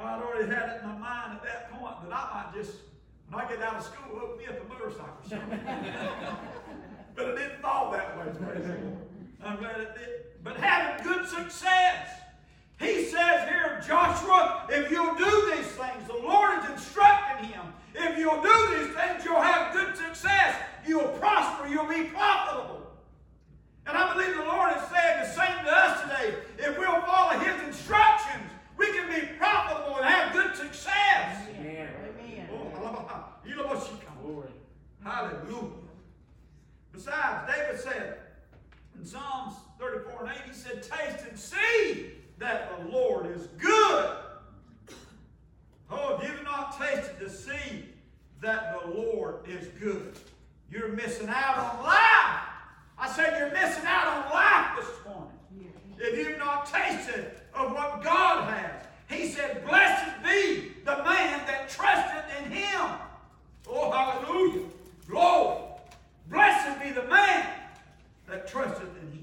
uh, 0.00 0.02
I'd 0.02 0.22
already 0.22 0.48
had 0.48 0.68
it 0.70 0.82
in 0.82 0.88
my 0.88 0.98
mind 0.98 1.32
at 1.36 1.42
that 1.44 1.70
point 1.72 2.02
that 2.02 2.12
I 2.12 2.44
might 2.44 2.54
just, 2.54 2.76
when 3.28 3.44
I 3.44 3.48
get 3.48 3.62
out 3.62 3.76
of 3.76 3.82
school, 3.84 4.18
open 4.22 4.38
me 4.38 4.46
up 4.46 4.58
a 4.64 4.68
motorcycle 4.68 5.16
but 7.16 7.28
it 7.28 7.36
didn't 7.36 7.62
fall 7.62 7.90
that 7.92 8.16
way. 8.18 8.24
Praise 8.24 8.66
the 8.66 8.74
Lord. 8.74 8.98
I'm 9.42 9.56
glad 9.56 9.80
it 9.80 9.94
did. 9.94 10.25
But 10.46 10.58
having 10.58 11.04
good 11.04 11.26
success. 11.26 12.08
He 12.78 13.06
says 13.06 13.48
here, 13.48 13.82
Joshua, 13.84 14.66
if 14.68 14.92
you'll 14.92 15.16
do 15.16 15.52
these 15.52 15.66
things, 15.66 16.06
the 16.06 16.22
Lord 16.22 16.62
is 16.62 16.70
instructing 16.70 17.48
him. 17.48 17.64
If 17.96 18.16
you'll 18.16 18.40
do 18.40 18.76
these 18.76 18.94
things, 18.94 19.24
you'll 19.24 19.42
have 19.42 19.72
good 19.72 19.96
success. 19.96 20.54
You'll 20.86 21.08
prosper. 21.18 21.66
You'll 21.66 21.88
be 21.88 22.04
profitable. 22.04 22.86
And 23.88 23.98
I 23.98 24.12
believe 24.14 24.36
the 24.36 24.44
Lord 24.44 24.70
is 24.76 24.82
saying 24.82 25.22
the 25.22 25.32
same 25.32 25.64
to 25.64 25.72
us 25.72 26.02
today. 26.02 26.36
If 26.58 26.78
we'll 26.78 27.02
follow 27.02 27.40
His 27.40 27.60
instructions, 27.66 28.48
we 28.78 28.86
can 28.92 29.08
be 29.10 29.26
profitable 29.38 29.96
and 29.96 30.04
have 30.04 30.32
good 30.32 30.54
success. 30.54 31.48
Amen. 31.58 31.88
Oh, 32.52 32.70
Glory. 34.22 34.48
Hallelujah. 35.02 35.70
Besides, 36.92 37.52
David 37.52 37.80
said 37.80 38.18
in 38.96 39.04
Psalms 39.04 39.54
34 39.54 39.65
and 40.20 40.30
8, 40.30 40.36
he 40.46 40.52
said, 40.52 40.82
Taste 40.82 41.24
and 41.28 41.38
see 41.38 42.12
that 42.38 42.78
the 42.78 42.90
Lord 42.90 43.26
is 43.26 43.46
good. 43.58 44.16
Oh, 45.90 46.18
if 46.20 46.28
you've 46.28 46.44
not 46.44 46.78
tasted 46.78 47.18
to 47.20 47.30
see 47.30 47.84
that 48.40 48.80
the 48.80 48.90
Lord 48.90 49.36
is 49.48 49.68
good, 49.80 50.14
you're 50.70 50.88
missing 50.88 51.28
out 51.28 51.58
on 51.58 51.84
life. 51.84 52.40
I 52.98 53.12
said, 53.14 53.38
You're 53.38 53.52
missing 53.52 53.84
out 53.86 54.06
on 54.06 54.32
life 54.32 54.76
this 54.78 55.06
morning. 55.06 55.72
If 55.98 56.18
you've 56.18 56.38
not 56.38 56.66
tasted 56.66 57.32
of 57.54 57.72
what 57.72 58.02
God 58.02 58.52
has, 58.52 58.84
He 59.08 59.28
said, 59.28 59.64
Blessed 59.66 60.22
be 60.22 60.72
the 60.84 60.96
man 60.98 61.46
that 61.46 61.68
trusted 61.68 62.24
in 62.38 62.50
Him. 62.50 62.90
Oh, 63.68 63.90
hallelujah. 63.90 64.66
Glory. 65.08 65.62
Blessed 66.28 66.82
be 66.82 66.90
the 66.90 67.04
man 67.04 67.46
that 68.28 68.48
trusted 68.48 68.88
in 69.02 69.12
Him. 69.12 69.15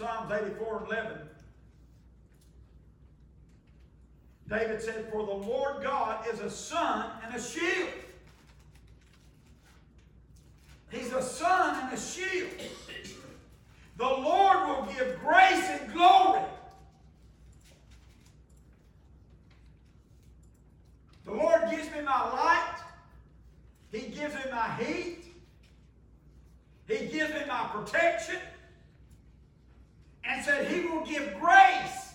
Psalms 0.00 0.32
84 0.32 0.78
and 0.78 0.86
11, 0.86 1.18
David 4.48 4.80
said, 4.80 5.12
For 5.12 5.26
the 5.26 5.34
Lord 5.34 5.82
God 5.82 6.26
is 6.26 6.40
a 6.40 6.48
sun 6.48 7.10
and 7.22 7.34
a 7.34 7.38
shield. 7.38 7.90
He's 10.90 11.12
a 11.12 11.20
sun 11.20 11.84
and 11.84 11.92
a 11.92 12.00
shield. 12.00 12.48
The 13.98 14.04
Lord 14.04 14.68
will 14.68 14.86
give 14.86 15.20
grace 15.20 15.68
and 15.68 15.92
glory. 15.92 16.44
The 21.26 21.32
Lord 21.32 21.60
gives 21.70 21.90
me 21.90 22.00
my 22.00 22.30
light. 22.30 22.76
He 23.92 24.08
gives 24.08 24.34
me 24.34 24.50
my 24.50 24.74
heat. 24.76 25.24
He 26.88 27.04
gives 27.04 27.34
me 27.34 27.42
my 27.46 27.68
protection. 27.70 28.38
And 30.40 30.46
said 30.46 30.68
he 30.68 30.86
will 30.86 31.04
give 31.04 31.38
grace 31.38 32.14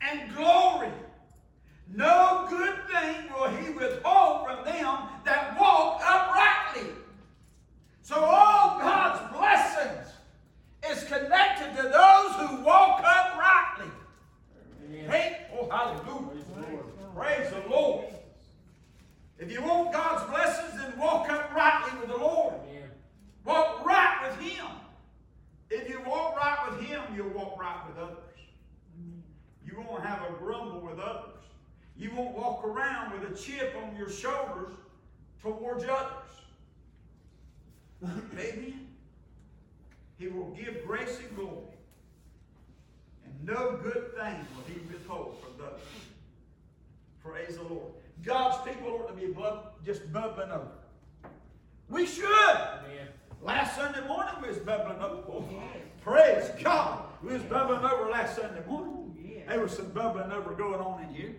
and 0.00 0.32
glory. 0.36 0.92
No 1.92 2.46
good 2.48 2.76
thing 2.86 3.32
will 3.32 3.48
he 3.48 3.70
withhold 3.70 4.46
from 4.46 4.64
them 4.64 4.98
that 5.24 5.58
walk 5.58 6.00
uprightly. 6.06 6.92
So 8.02 8.14
all 8.14 8.78
God's 8.78 9.36
blessings 9.36 10.06
is 10.88 11.02
connected 11.08 11.74
to 11.78 11.82
those 11.82 12.48
who 12.48 12.62
walk 12.62 13.02
uprightly. 13.04 13.90
Hey, 15.08 15.48
oh 15.58 15.68
hallelujah. 15.68 16.44
Praise 17.12 17.50
the 17.50 17.68
Lord. 17.68 18.04
If 19.40 19.50
you 19.50 19.62
want 19.62 19.92
God's 19.92 20.30
blessings, 20.30 20.80
then 20.80 20.96
walk 20.96 21.28
uprightly 21.28 21.98
with 21.98 22.10
the 22.10 22.18
Lord. 22.18 22.54
Walk 23.44 23.84
right 23.84 24.28
with 24.30 24.48
Him. 24.48 24.66
If 25.70 25.88
you 25.88 26.00
walk 26.06 26.36
right 26.36 26.70
with 26.70 26.80
Him, 26.80 27.02
you'll 27.14 27.28
walk 27.28 27.60
right 27.60 27.86
with 27.86 27.98
others. 27.98 28.16
You 29.78 29.84
won't 29.88 30.04
have 30.04 30.28
a 30.28 30.32
grumble 30.32 30.80
with 30.80 30.98
others. 30.98 31.44
You 31.96 32.10
won't 32.14 32.36
walk 32.36 32.64
around 32.64 33.12
with 33.12 33.30
a 33.30 33.34
chip 33.34 33.76
on 33.80 33.96
your 33.96 34.10
shoulders 34.10 34.72
towards 35.40 35.84
others. 35.84 36.30
Amen. 38.02 38.88
He 40.18 40.26
will 40.26 40.50
give 40.50 40.84
grace 40.84 41.18
and 41.20 41.36
glory. 41.36 41.76
And 43.24 43.46
no 43.46 43.78
good 43.80 44.14
thing 44.16 44.46
will 44.56 44.64
he 44.66 44.80
withhold 44.92 45.36
from 45.40 45.52
those. 45.58 45.80
Praise 47.22 47.56
the 47.56 47.62
Lord. 47.62 47.92
God's 48.24 48.68
people 48.68 48.88
ought 48.88 49.08
to 49.08 49.14
be 49.14 49.32
bub- 49.32 49.74
just 49.84 50.12
bubbling 50.12 50.50
over. 50.50 50.70
We 51.88 52.04
should. 52.04 52.24
Amen. 52.24 53.08
Last 53.42 53.76
Sunday 53.76 54.06
morning 54.08 54.34
we 54.42 54.48
was 54.48 54.58
bubbling 54.58 55.00
over. 55.00 55.44
Praise 56.04 56.50
God. 56.62 57.04
We 57.22 57.34
was 57.34 57.42
bubbling 57.42 57.84
over 57.84 58.10
last 58.10 58.36
Sunday 58.36 58.62
morning. 58.66 59.07
There 59.48 59.60
was 59.60 59.74
some 59.74 59.90
bubbling 59.90 60.30
over 60.30 60.52
going 60.52 60.80
on 60.80 61.02
in 61.04 61.14
here. 61.14 61.34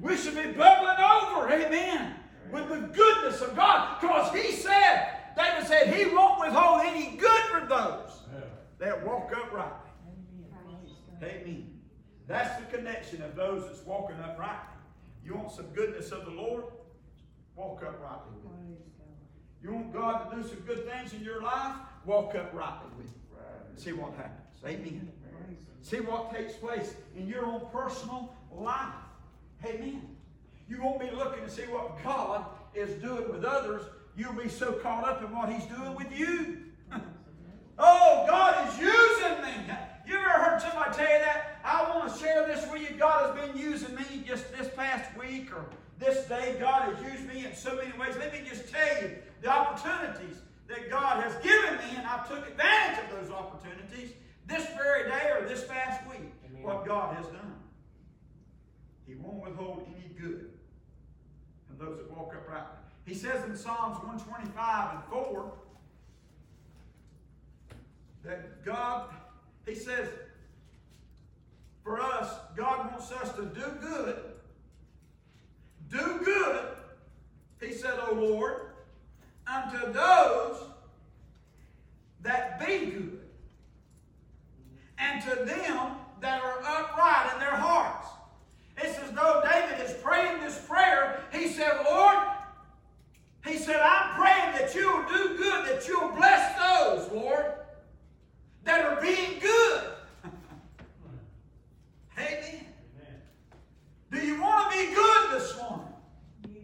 We 0.00 0.16
should 0.16 0.34
be 0.34 0.52
bubbling 0.52 0.98
over, 0.98 1.50
amen, 1.50 2.14
with 2.52 2.68
the 2.68 2.80
goodness 2.94 3.40
of 3.40 3.56
God. 3.56 3.98
Because 4.00 4.34
he 4.34 4.52
said, 4.52 5.16
David 5.36 5.66
said, 5.66 5.94
he 5.94 6.14
won't 6.14 6.38
withhold 6.40 6.82
any 6.84 7.16
good 7.16 7.40
from 7.50 7.68
those 7.68 8.20
that 8.78 9.06
walk 9.06 9.32
uprightly. 9.34 9.90
Amen. 11.22 11.80
That's 12.26 12.60
the 12.60 12.76
connection 12.76 13.22
of 13.22 13.34
those 13.36 13.66
that's 13.66 13.84
walking 13.84 14.16
uprightly. 14.20 14.76
You 15.24 15.34
want 15.34 15.52
some 15.52 15.66
goodness 15.74 16.12
of 16.12 16.24
the 16.24 16.30
Lord? 16.30 16.64
Walk 17.56 17.82
uprightly 17.82 18.32
with 18.42 18.44
Him. 18.52 18.76
You 19.62 19.72
want 19.72 19.92
God 19.92 20.30
to 20.30 20.36
do 20.36 20.48
some 20.48 20.60
good 20.60 20.86
things 20.86 21.12
in 21.12 21.22
your 21.22 21.42
life? 21.42 21.74
Walk 22.06 22.34
uprightly 22.34 22.90
with 22.96 23.06
Him. 23.06 23.14
See 23.76 23.92
what 23.92 24.12
happens. 24.14 24.58
Amen. 24.66 25.10
See 25.82 26.00
what 26.00 26.34
takes 26.34 26.54
place 26.54 26.94
in 27.16 27.26
your 27.26 27.46
own 27.46 27.62
personal 27.72 28.34
life. 28.52 28.94
Amen. 29.64 30.02
You 30.68 30.82
won't 30.82 31.00
be 31.00 31.10
looking 31.10 31.42
to 31.42 31.50
see 31.50 31.62
what 31.62 32.02
God 32.04 32.44
is 32.74 32.90
doing 33.02 33.30
with 33.32 33.44
others. 33.44 33.82
You'll 34.16 34.34
be 34.34 34.48
so 34.48 34.72
caught 34.72 35.08
up 35.08 35.22
in 35.22 35.34
what 35.34 35.50
He's 35.50 35.64
doing 35.64 35.94
with 35.94 36.16
you. 36.16 36.58
oh, 37.78 38.24
God 38.28 38.68
is 38.68 38.78
using 38.78 39.42
me. 39.42 39.74
You 40.06 40.18
ever 40.18 40.28
heard 40.28 40.60
somebody 40.60 40.94
tell 40.94 41.10
you 41.10 41.18
that? 41.20 41.60
I 41.64 41.88
want 41.90 42.12
to 42.12 42.18
share 42.18 42.46
this 42.46 42.70
with 42.70 42.82
you. 42.82 42.96
God 42.96 43.36
has 43.36 43.48
been 43.48 43.58
using 43.58 43.94
me 43.94 44.24
just 44.26 44.52
this 44.56 44.68
past 44.76 45.16
week 45.18 45.52
or 45.54 45.64
this 45.98 46.26
day. 46.26 46.56
God 46.60 46.94
has 46.94 47.12
used 47.12 47.26
me 47.26 47.46
in 47.46 47.54
so 47.54 47.74
many 47.76 47.96
ways. 47.98 48.16
Let 48.18 48.32
me 48.32 48.42
just 48.48 48.68
tell 48.70 49.02
you 49.02 49.16
the 49.42 49.48
opportunities 49.48 50.36
that 50.70 50.88
God 50.88 51.22
has 51.22 51.34
given 51.42 51.74
me, 51.78 51.96
and 51.96 52.06
I 52.06 52.24
took 52.28 52.46
advantage 52.48 53.04
of 53.04 53.20
those 53.20 53.30
opportunities 53.30 54.12
this 54.46 54.66
very 54.76 55.10
day 55.10 55.30
or 55.36 55.46
this 55.46 55.64
past 55.64 56.08
week. 56.08 56.32
Amen. 56.46 56.62
What 56.62 56.86
God 56.86 57.16
has 57.16 57.26
done. 57.26 57.54
He 59.06 59.16
won't 59.16 59.42
withhold 59.42 59.86
any 59.88 60.14
good 60.14 60.50
from 61.66 61.84
those 61.84 61.98
that 61.98 62.10
walk 62.10 62.32
uprightly. 62.34 62.78
He 63.04 63.14
says 63.14 63.44
in 63.44 63.56
Psalms 63.56 63.98
125 63.98 64.94
and 64.94 65.04
4 65.10 65.52
that 68.24 68.64
God, 68.64 69.10
he 69.66 69.74
says, 69.74 70.08
for 71.82 72.00
us, 72.00 72.32
God 72.56 72.90
wants 72.92 73.10
us 73.10 73.32
to 73.34 73.46
do 73.46 73.64
good. 73.80 74.16
Do 75.88 76.20
good, 76.24 76.66
he 77.60 77.72
said, 77.72 77.98
O 78.08 78.14
Lord, 78.14 78.69
unto 79.50 79.92
those 79.92 80.56
that 82.22 82.60
be 82.60 82.86
good, 82.86 83.20
and 84.98 85.22
to 85.22 85.44
them 85.44 85.92
that 86.20 86.42
are 86.42 86.60
upright 86.60 87.32
in 87.34 87.40
their 87.40 87.56
hearts. 87.56 88.06
It's 88.76 88.98
as 88.98 89.10
though 89.12 89.42
David 89.50 89.84
is 89.84 89.92
praying 90.02 90.40
this 90.40 90.58
prayer. 90.66 91.22
He 91.32 91.48
said, 91.48 91.72
Lord, 91.84 92.18
he 93.46 93.56
said, 93.56 93.80
I'm 93.80 94.14
praying 94.18 94.52
that 94.58 94.74
you'll 94.74 95.02
do 95.08 95.36
good, 95.36 95.66
that 95.66 95.86
you'll 95.88 96.12
bless 96.12 96.58
those, 96.58 97.10
Lord, 97.12 97.46
that 98.64 98.84
are 98.84 99.00
being 99.00 99.38
good. 99.40 99.84
Amen. 102.18 102.66
Do 104.10 104.18
you 104.18 104.40
want 104.40 104.70
to 104.70 104.78
be 104.78 104.94
good 104.94 105.30
this 105.32 105.56
morning? 105.56 105.86
Yes. 106.52 106.62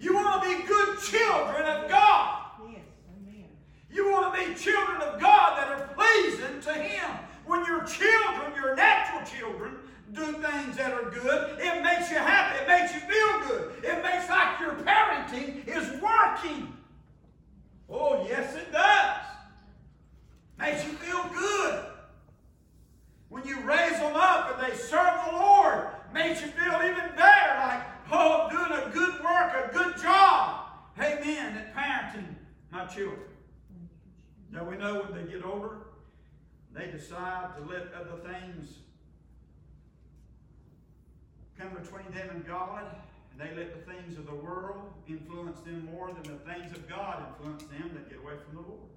You 0.00 0.14
want 0.14 0.42
to 0.42 0.48
be 0.48 0.62
good 0.66 0.98
children 1.00 1.64
of 1.64 1.88
God. 1.88 2.38
You 3.92 4.10
want 4.10 4.34
to 4.34 4.40
be 4.40 4.54
children 4.54 5.02
of 5.02 5.20
God 5.20 5.58
that 5.58 5.68
are 5.68 5.86
pleasing 5.94 6.51
to 6.62 6.72
Him. 6.74 7.10
When 7.46 7.64
your 7.64 7.84
children, 7.84 8.52
your 8.54 8.74
natural 8.76 9.24
children, 9.26 9.76
do 10.12 10.24
things 10.24 10.76
that 10.76 10.92
are 10.92 11.10
good, 11.10 11.58
it 11.58 11.82
makes 11.82 12.10
you 12.10 12.18
happy. 12.18 12.62
It 12.62 12.68
makes 12.68 12.94
you 12.94 13.00
feel 13.00 13.48
good. 13.48 13.84
It 13.84 14.02
makes 14.02 14.28
like 14.28 14.60
your 14.60 14.74
parenting 14.74 15.66
is 15.66 16.00
working. 16.00 16.72
Oh, 17.88 18.24
yes, 18.28 18.54
it 18.54 18.70
does. 18.72 19.16
Makes 20.58 20.84
you 20.84 20.92
feel 20.92 21.24
good. 21.34 21.86
When 23.28 23.44
you 23.46 23.60
raise 23.62 23.98
them 23.98 24.14
up 24.14 24.58
and 24.58 24.70
they 24.70 24.76
serve 24.76 25.18
the 25.30 25.36
Lord, 25.36 25.86
makes 26.12 26.42
you 26.42 26.48
feel 26.48 26.74
even 26.84 27.10
better, 27.16 27.58
like, 27.58 27.82
oh, 28.12 28.42
I'm 28.42 28.50
doing 28.50 28.82
a 28.82 28.90
good 28.90 29.24
work, 29.24 29.70
a 29.70 29.70
good 29.72 29.96
job. 30.00 30.66
Amen, 30.98 31.56
at 31.56 31.74
parenting 31.74 32.34
my 32.70 32.84
children. 32.84 33.20
Now 34.50 34.64
we 34.64 34.76
know 34.76 35.02
when 35.02 35.24
they 35.24 35.32
get 35.32 35.44
older, 35.44 35.78
they 36.74 36.86
decide 36.86 37.50
to 37.56 37.64
let 37.64 37.92
other 37.94 38.16
things 38.22 38.78
come 41.58 41.70
between 41.70 42.10
them 42.14 42.30
and 42.30 42.46
God, 42.46 42.84
and 43.30 43.40
they 43.40 43.54
let 43.56 43.74
the 43.74 43.92
things 43.92 44.18
of 44.18 44.26
the 44.26 44.34
world 44.34 44.92
influence 45.08 45.60
them 45.60 45.88
more 45.92 46.08
than 46.12 46.22
the 46.22 46.38
things 46.50 46.72
of 46.72 46.88
God 46.88 47.24
influence 47.28 47.64
them 47.64 47.90
that 47.94 48.08
get 48.08 48.18
away 48.18 48.34
from 48.44 48.56
the 48.56 48.68
Lord. 48.68 48.88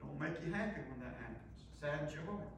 Don't 0.00 0.20
make 0.20 0.40
you 0.44 0.52
happy 0.52 0.80
when 0.90 1.00
that 1.00 1.16
happens. 1.20 1.64
Saddens 1.80 2.12
your 2.12 2.24
heart. 2.24 2.48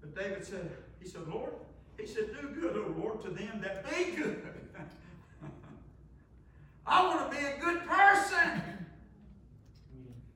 But 0.00 0.14
David 0.14 0.44
said, 0.46 0.70
he 1.02 1.08
said, 1.08 1.26
Lord, 1.28 1.52
he 1.98 2.06
said, 2.06 2.30
do 2.40 2.48
good, 2.48 2.76
O 2.76 2.94
Lord, 2.98 3.22
to 3.22 3.30
them 3.30 3.60
that 3.62 3.84
be 3.84 4.16
good. 4.16 4.42
I 6.86 7.06
want 7.06 7.30
to 7.30 7.36
be 7.36 7.44
a 7.44 7.58
good 7.58 7.86
person. 7.86 8.62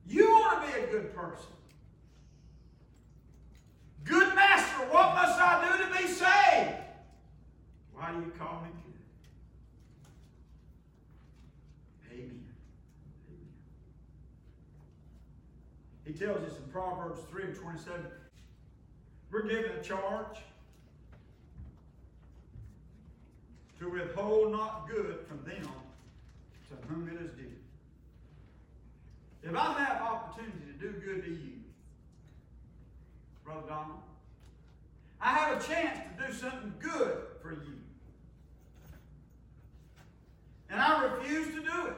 You 0.07 0.29
want 0.29 0.65
to 0.65 0.71
be 0.71 0.83
a 0.83 0.87
good 0.87 1.15
person. 1.15 1.47
Good 4.03 4.35
master, 4.35 4.85
what 4.91 5.15
must 5.15 5.39
I 5.39 5.77
do 5.77 5.83
to 5.83 5.89
be 6.01 6.07
saved? 6.07 6.77
Why 7.95 8.11
do 8.11 8.19
you 8.19 8.31
call 8.37 8.61
me 8.61 8.69
good? 8.83 8.93
Amen. 12.13 12.45
Amen. 13.27 13.47
He 16.05 16.13
tells 16.13 16.43
us 16.43 16.57
in 16.57 16.71
Proverbs 16.71 17.21
3 17.31 17.45
and 17.45 17.55
27, 17.55 18.05
we're 19.31 19.47
given 19.47 19.71
a 19.71 19.81
charge 19.81 20.37
to 23.79 23.89
withhold 23.89 24.51
not 24.51 24.87
good 24.87 25.25
from 25.27 25.43
them 25.43 25.67
to 26.69 26.87
whom 26.87 27.09
it 27.09 27.21
is 27.21 27.31
due. 27.31 27.51
If 29.47 29.55
I 29.55 29.73
have 29.73 30.01
opportunity 30.01 30.57
to 30.65 30.73
do 30.73 30.91
good 30.99 31.23
to 31.23 31.29
you, 31.29 31.51
Brother 33.43 33.67
Donald. 33.67 33.99
I 35.21 35.33
have 35.35 35.61
a 35.61 35.63
chance 35.63 35.99
to 35.99 36.27
do 36.27 36.33
something 36.33 36.73
good 36.79 37.17
for 37.43 37.51
you. 37.51 37.77
And 40.69 40.81
I 40.81 41.03
refuse 41.03 41.47
to 41.47 41.61
do 41.61 41.87
it. 41.87 41.93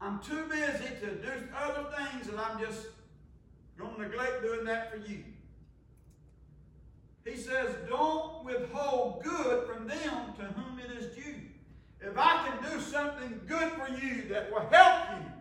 I'm 0.00 0.20
too 0.20 0.44
busy 0.48 0.90
to 1.00 1.14
do 1.16 1.48
other 1.58 1.86
things 1.96 2.28
and 2.28 2.38
I'm 2.38 2.60
just 2.60 2.86
going 3.78 3.94
to 3.94 4.02
neglect 4.02 4.42
doing 4.42 4.64
that 4.66 4.92
for 4.92 4.98
you. 4.98 5.24
He 7.24 7.36
says, 7.36 7.74
Don't 7.88 8.44
withhold 8.44 9.24
good 9.24 9.66
from 9.66 9.88
them 9.88 10.34
to 10.38 10.44
whom 10.44 10.78
it 10.78 10.90
is 10.98 11.16
due. 11.16 11.40
If 12.00 12.16
I 12.16 12.46
can 12.46 12.72
do 12.72 12.80
something 12.80 13.40
good 13.46 13.72
for 13.72 13.88
you 13.88 14.28
that 14.28 14.52
will 14.52 14.68
help 14.70 15.20
you, 15.20 15.37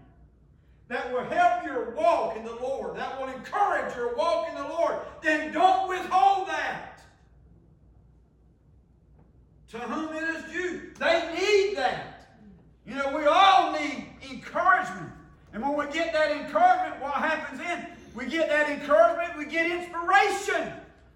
that 0.87 1.11
will 1.11 1.23
help 1.25 1.65
your 1.65 1.91
walk 1.91 2.37
in 2.37 2.45
the 2.45 2.55
Lord, 2.55 2.95
that 2.97 3.19
will 3.19 3.27
encourage 3.27 3.95
your 3.95 4.15
walk 4.15 4.47
in 4.49 4.55
the 4.55 4.67
Lord, 4.69 4.95
then 5.21 5.51
don't 5.51 5.89
withhold 5.89 6.47
that. 6.47 7.01
To 9.69 9.79
whom 9.79 10.15
it 10.15 10.23
is 10.23 10.51
due. 10.51 10.93
They 10.97 11.35
need 11.37 11.77
that. 11.77 12.37
You 12.85 12.95
know, 12.95 13.17
we 13.17 13.25
all 13.25 13.73
need 13.73 14.13
encouragement. 14.29 15.11
And 15.51 15.61
when 15.61 15.75
we 15.75 15.93
get 15.93 16.13
that 16.13 16.31
encouragement, 16.31 17.01
what 17.01 17.15
happens 17.15 17.59
then? 17.59 17.87
We 18.15 18.27
get 18.27 18.49
that 18.49 18.69
encouragement, 18.69 19.37
we 19.37 19.45
get 19.45 19.69
inspiration. 19.69 20.71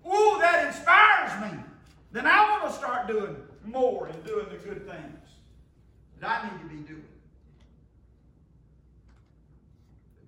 Ooh, 0.05 0.37
that 0.39 0.67
inspires 0.67 1.51
me. 1.51 1.59
Then 2.11 2.27
I 2.27 2.49
want 2.49 2.71
to 2.71 2.77
start 2.77 3.07
doing 3.07 3.37
more 3.65 4.07
and 4.07 4.25
doing 4.25 4.47
the 4.49 4.57
good 4.57 4.85
things 4.85 5.19
that 6.19 6.43
I 6.43 6.49
need 6.49 6.61
to 6.61 6.75
be 6.75 6.87
doing. 6.87 7.10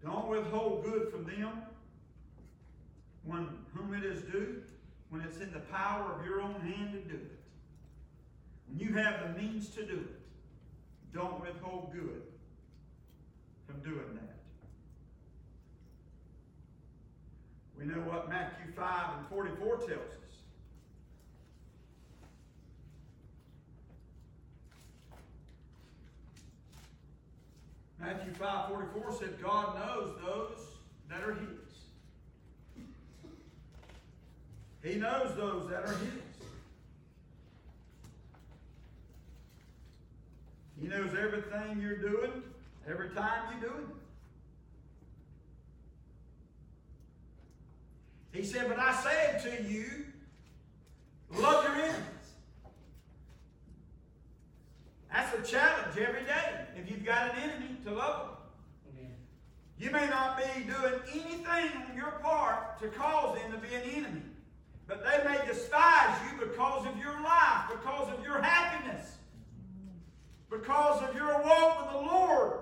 Don't 0.03 0.27
withhold 0.27 0.83
good 0.83 1.09
from 1.11 1.25
them 1.25 1.61
when 3.23 3.47
whom 3.73 3.93
it 3.93 4.03
is 4.03 4.21
due, 4.23 4.61
when 5.09 5.21
it's 5.21 5.37
in 5.37 5.51
the 5.53 5.59
power 5.59 6.17
of 6.19 6.25
your 6.25 6.41
own 6.41 6.59
hand 6.59 6.91
to 6.93 6.99
do 6.99 7.15
it. 7.15 7.39
When 8.67 8.79
you 8.79 8.93
have 8.95 9.21
the 9.21 9.41
means 9.41 9.69
to 9.69 9.85
do 9.85 9.95
it, 9.95 10.19
don't 11.13 11.39
withhold 11.41 11.93
good 11.93 12.23
from 13.65 13.79
doing 13.81 14.13
that. 14.15 14.35
We 17.77 17.85
know 17.85 18.01
what 18.01 18.29
Matthew 18.29 18.71
5 18.75 19.17
and 19.19 19.27
44 19.29 19.77
tells 19.77 19.89
us. 19.89 20.22
Matthew 28.13 28.33
5 28.33 28.69
44 28.69 29.11
said, 29.13 29.41
God 29.41 29.75
knows 29.75 30.15
those 30.23 30.67
that 31.09 31.23
are 31.23 31.33
His. 31.33 31.49
He 34.83 34.99
knows 34.99 35.35
those 35.35 35.67
that 35.69 35.83
are 35.83 35.97
His. 35.97 36.21
He 40.79 40.87
knows 40.87 41.09
everything 41.19 41.81
you're 41.81 41.97
doing, 41.97 42.43
every 42.87 43.09
time 43.09 43.55
you 43.55 43.67
do 43.67 43.73
it. 43.73 43.85
He 48.37 48.45
said, 48.45 48.67
But 48.67 48.77
I 48.77 48.93
say 48.93 49.39
to 49.49 49.63
you, 49.63 49.85
love 51.31 51.63
your 51.63 51.73
enemies. 51.73 52.03
That's 55.11 55.33
a 55.33 55.51
challenge 55.51 55.97
every 55.97 56.25
day 56.25 56.65
if 56.75 56.91
you've 56.91 57.05
got 57.05 57.35
an 57.35 57.41
enemy 57.41 57.72
to 57.85 57.91
love 57.91 58.27
them. 58.27 58.43
You 59.83 59.91
may 59.91 60.07
not 60.07 60.37
be 60.37 60.63
doing 60.63 60.93
anything 61.11 61.45
on 61.45 61.97
your 61.97 62.11
part 62.21 62.79
to 62.79 62.87
cause 62.89 63.37
them 63.37 63.51
to 63.51 63.57
be 63.57 63.73
an 63.73 63.81
enemy, 63.81 64.21
but 64.87 65.03
they 65.03 65.23
may 65.29 65.45
despise 65.45 66.15
you 66.31 66.45
because 66.45 66.87
of 66.87 66.97
your 66.97 67.21
life, 67.21 67.69
because 67.69 68.07
of 68.13 68.23
your 68.23 68.41
happiness, 68.41 69.17
because 70.49 71.01
of 71.01 71.15
your 71.15 71.41
walk 71.41 71.81
with 71.81 71.91
the 71.91 72.13
Lord. 72.13 72.59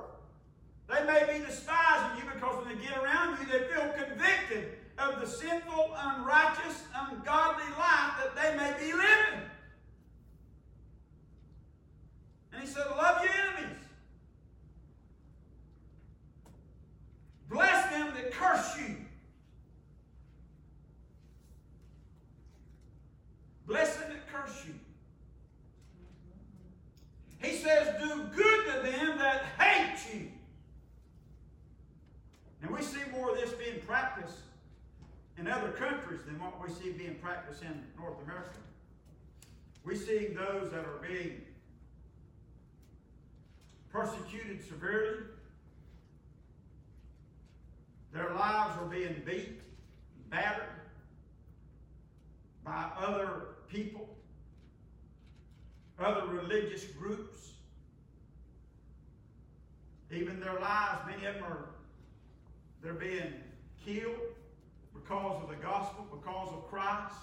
They 0.90 1.06
may 1.06 1.32
be 1.32 1.46
despising 1.46 2.18
you 2.18 2.32
because 2.34 2.66
when 2.66 2.76
they 2.76 2.84
get 2.84 2.98
around 2.98 3.38
you, 3.40 3.46
they 3.46 3.66
feel 3.68 3.88
convicted 3.94 4.78
of 4.98 5.20
the 5.22 5.28
sinful, 5.28 5.96
unrighteous, 5.96 6.84
ungodly 6.96 7.70
life 7.78 8.14
that 8.20 8.36
they 8.36 8.58
may 8.58 8.74
be 8.80 8.94
living. 8.94 9.42
And 12.54 12.62
he 12.62 12.68
said, 12.68 12.86
Love 12.98 13.24
your 13.24 13.32
enemies. 13.32 13.81
Bless 17.52 17.92
them 17.92 18.14
that 18.16 18.32
curse 18.32 18.78
you. 18.80 18.96
Bless 23.68 23.98
them 23.98 24.10
that 24.10 24.28
curse 24.32 24.64
you. 24.66 24.74
He 27.46 27.58
says, 27.58 27.90
Do 28.02 28.24
good 28.34 28.66
to 28.68 28.92
them 28.92 29.18
that 29.18 29.44
hate 29.60 30.14
you. 30.14 30.28
And 32.62 32.72
we 32.72 32.82
see 32.82 33.00
more 33.12 33.32
of 33.32 33.36
this 33.36 33.52
being 33.52 33.82
practiced 33.86 34.38
in 35.38 35.48
other 35.48 35.72
countries 35.72 36.22
than 36.26 36.40
what 36.40 36.54
we 36.66 36.74
see 36.74 36.92
being 36.92 37.16
practiced 37.16 37.64
in 37.64 37.84
North 38.00 38.16
America. 38.24 38.60
We 39.84 39.98
see 39.98 40.28
those 40.28 40.72
that 40.72 40.86
are 40.86 41.06
being 41.06 41.42
persecuted 43.92 44.66
severely. 44.66 45.26
Their 48.14 48.34
lives 48.34 48.78
are 48.78 48.86
being 48.86 49.22
beat, 49.26 49.62
battered 50.30 50.68
by 52.64 52.90
other 52.98 53.48
people, 53.70 54.10
other 56.00 56.26
religious 56.28 56.86
groups. 56.86 57.52
Even 60.12 60.40
their 60.40 60.60
lives, 60.60 61.00
many 61.08 61.26
of 61.26 61.36
them 61.36 61.44
are 61.44 61.70
they're 62.82 62.94
being 62.94 63.34
killed 63.86 64.16
because 64.94 65.44
of 65.44 65.50
the 65.50 65.56
gospel, 65.56 66.06
because 66.12 66.50
of 66.52 66.68
Christ, 66.70 67.16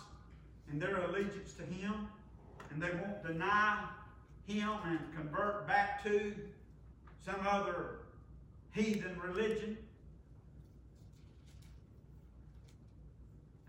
and 0.70 0.80
their 0.80 0.96
allegiance 1.04 1.54
to 1.54 1.62
Him, 1.62 2.08
and 2.70 2.80
they 2.80 2.90
won't 2.90 3.24
deny 3.26 3.84
Him 4.46 4.70
and 4.86 5.00
convert 5.16 5.66
back 5.66 6.02
to 6.04 6.32
some 7.24 7.40
other 7.46 8.00
heathen 8.72 9.18
religion. 9.20 9.76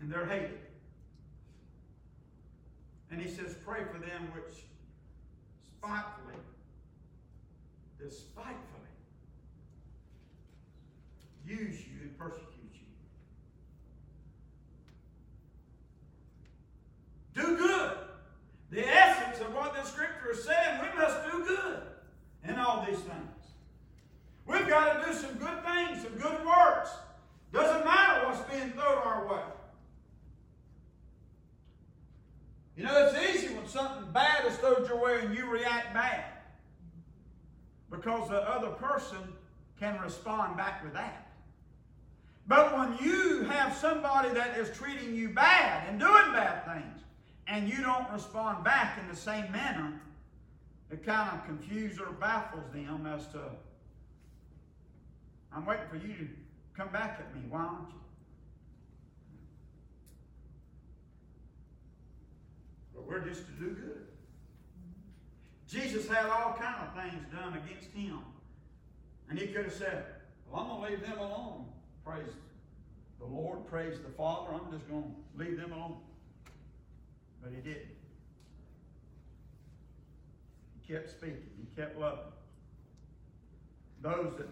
And 0.00 0.10
they're 0.10 0.26
hated. 0.26 0.58
And 3.10 3.20
he 3.20 3.28
says, 3.28 3.54
Pray 3.64 3.80
for 3.92 3.98
them 3.98 4.32
which 4.34 4.64
spitefully, 5.78 6.34
despitefully 7.98 8.80
use 11.50 11.80
you 11.80 12.02
and 12.02 12.18
persecute 12.18 12.46
you. 17.34 17.42
Do 17.42 17.56
good. 17.56 17.96
The 18.70 18.86
essence 18.86 19.40
of 19.40 19.52
what 19.54 19.74
the 19.74 19.82
scripture 19.82 20.30
is 20.32 20.44
saying, 20.44 20.80
we 20.80 21.00
must 21.00 21.24
do 21.24 21.44
good 21.44 21.82
in 22.48 22.54
all 22.56 22.86
these 22.86 23.00
things. 23.00 23.40
We've 24.46 24.68
got 24.68 25.00
to 25.00 25.06
do 25.06 25.16
some 25.16 25.34
good 25.34 25.64
things, 25.64 26.02
some 26.02 26.14
good 26.14 26.46
works. 26.46 26.90
Doesn't 27.52 27.84
matter 27.84 28.26
what's 28.26 28.40
being 28.50 28.70
thrown 28.72 28.98
our 28.98 29.26
way. 29.26 29.42
You 32.80 32.86
know, 32.86 33.10
it's 33.12 33.36
easy 33.36 33.54
when 33.54 33.68
something 33.68 34.10
bad 34.10 34.46
is 34.46 34.56
thrown 34.56 34.86
your 34.86 35.04
way 35.04 35.20
and 35.20 35.36
you 35.36 35.44
react 35.50 35.92
bad. 35.92 36.24
Because 37.90 38.30
the 38.30 38.38
other 38.38 38.70
person 38.70 39.18
can 39.78 40.00
respond 40.00 40.56
back 40.56 40.82
with 40.82 40.94
that. 40.94 41.30
But 42.46 42.74
when 42.74 42.96
you 42.96 43.42
have 43.42 43.76
somebody 43.76 44.30
that 44.30 44.56
is 44.56 44.74
treating 44.74 45.14
you 45.14 45.28
bad 45.28 45.90
and 45.90 46.00
doing 46.00 46.32
bad 46.32 46.64
things, 46.64 47.02
and 47.46 47.68
you 47.68 47.82
don't 47.82 48.10
respond 48.10 48.64
back 48.64 48.98
in 48.98 49.06
the 49.08 49.16
same 49.16 49.52
manner, 49.52 50.00
it 50.90 51.04
kind 51.04 51.38
of 51.38 51.44
confuses 51.44 52.00
or 52.00 52.12
baffles 52.12 52.64
them 52.72 53.06
as 53.06 53.26
to, 53.32 53.42
I'm 55.54 55.66
waiting 55.66 55.84
for 55.90 55.96
you 55.96 56.14
to 56.14 56.28
come 56.74 56.88
back 56.88 57.20
at 57.20 57.34
me. 57.34 57.42
Why 57.50 57.60
aren't 57.60 57.90
you? 57.90 58.00
We're 63.10 63.20
just 63.20 63.44
to 63.44 63.52
do 63.52 63.70
good. 63.70 64.06
Jesus 65.68 66.08
had 66.08 66.26
all 66.26 66.54
kind 66.54 66.76
of 66.86 66.94
things 66.94 67.24
done 67.32 67.60
against 67.64 67.90
him. 67.90 68.20
And 69.28 69.38
he 69.38 69.48
could 69.48 69.64
have 69.64 69.74
said, 69.74 70.04
Well, 70.48 70.62
I'm 70.62 70.68
going 70.68 70.82
to 70.82 70.90
leave 70.90 71.00
them 71.06 71.18
alone. 71.18 71.66
Praise 72.04 72.32
the 73.18 73.26
Lord, 73.26 73.66
praise 73.66 73.98
the 73.98 74.10
Father. 74.10 74.54
I'm 74.54 74.72
just 74.72 74.88
going 74.88 75.02
to 75.02 75.44
leave 75.44 75.58
them 75.58 75.72
alone. 75.72 75.96
But 77.42 77.52
he 77.54 77.60
didn't. 77.60 77.88
He 80.80 80.92
kept 80.92 81.10
speaking. 81.10 81.50
He 81.58 81.80
kept 81.80 81.98
loving. 81.98 82.24
Those 84.00 84.34
that 84.38 84.48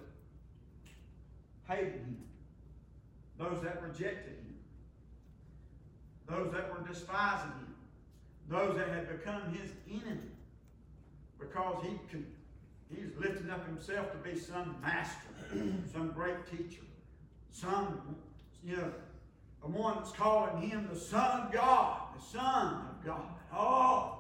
hated 1.69 1.95
him. 1.95 2.19
Those 3.39 3.63
that 3.63 3.83
rejected 3.83 4.35
him. 4.35 4.55
those 6.29 6.53
that 6.53 6.71
were 6.71 6.87
despising 6.87 7.51
him, 7.51 7.68
those 8.49 8.77
that 8.77 8.89
had 8.89 9.09
become 9.09 9.53
his 9.53 9.71
enemy, 9.91 10.31
because 11.39 11.85
he 11.85 11.99
could, 12.11 12.27
he 12.95 13.05
was 13.05 13.13
lifting 13.19 13.51
up 13.51 13.67
himself 13.67 14.11
to 14.13 14.19
be 14.19 14.39
some 14.39 14.77
master, 14.81 15.29
some 15.93 16.13
great 16.13 16.47
teacher, 16.51 16.83
some, 17.51 18.17
you 18.65 18.77
know, 18.77 18.93
the 19.61 19.69
one 19.69 19.97
that's 19.97 20.13
calling 20.13 20.69
him 20.69 20.89
the 20.91 20.99
Son 20.99 21.43
of 21.43 21.53
God, 21.53 22.01
the 22.17 22.39
Son 22.39 22.75
of 22.75 23.05
God. 23.05 23.23
Oh! 23.53 24.15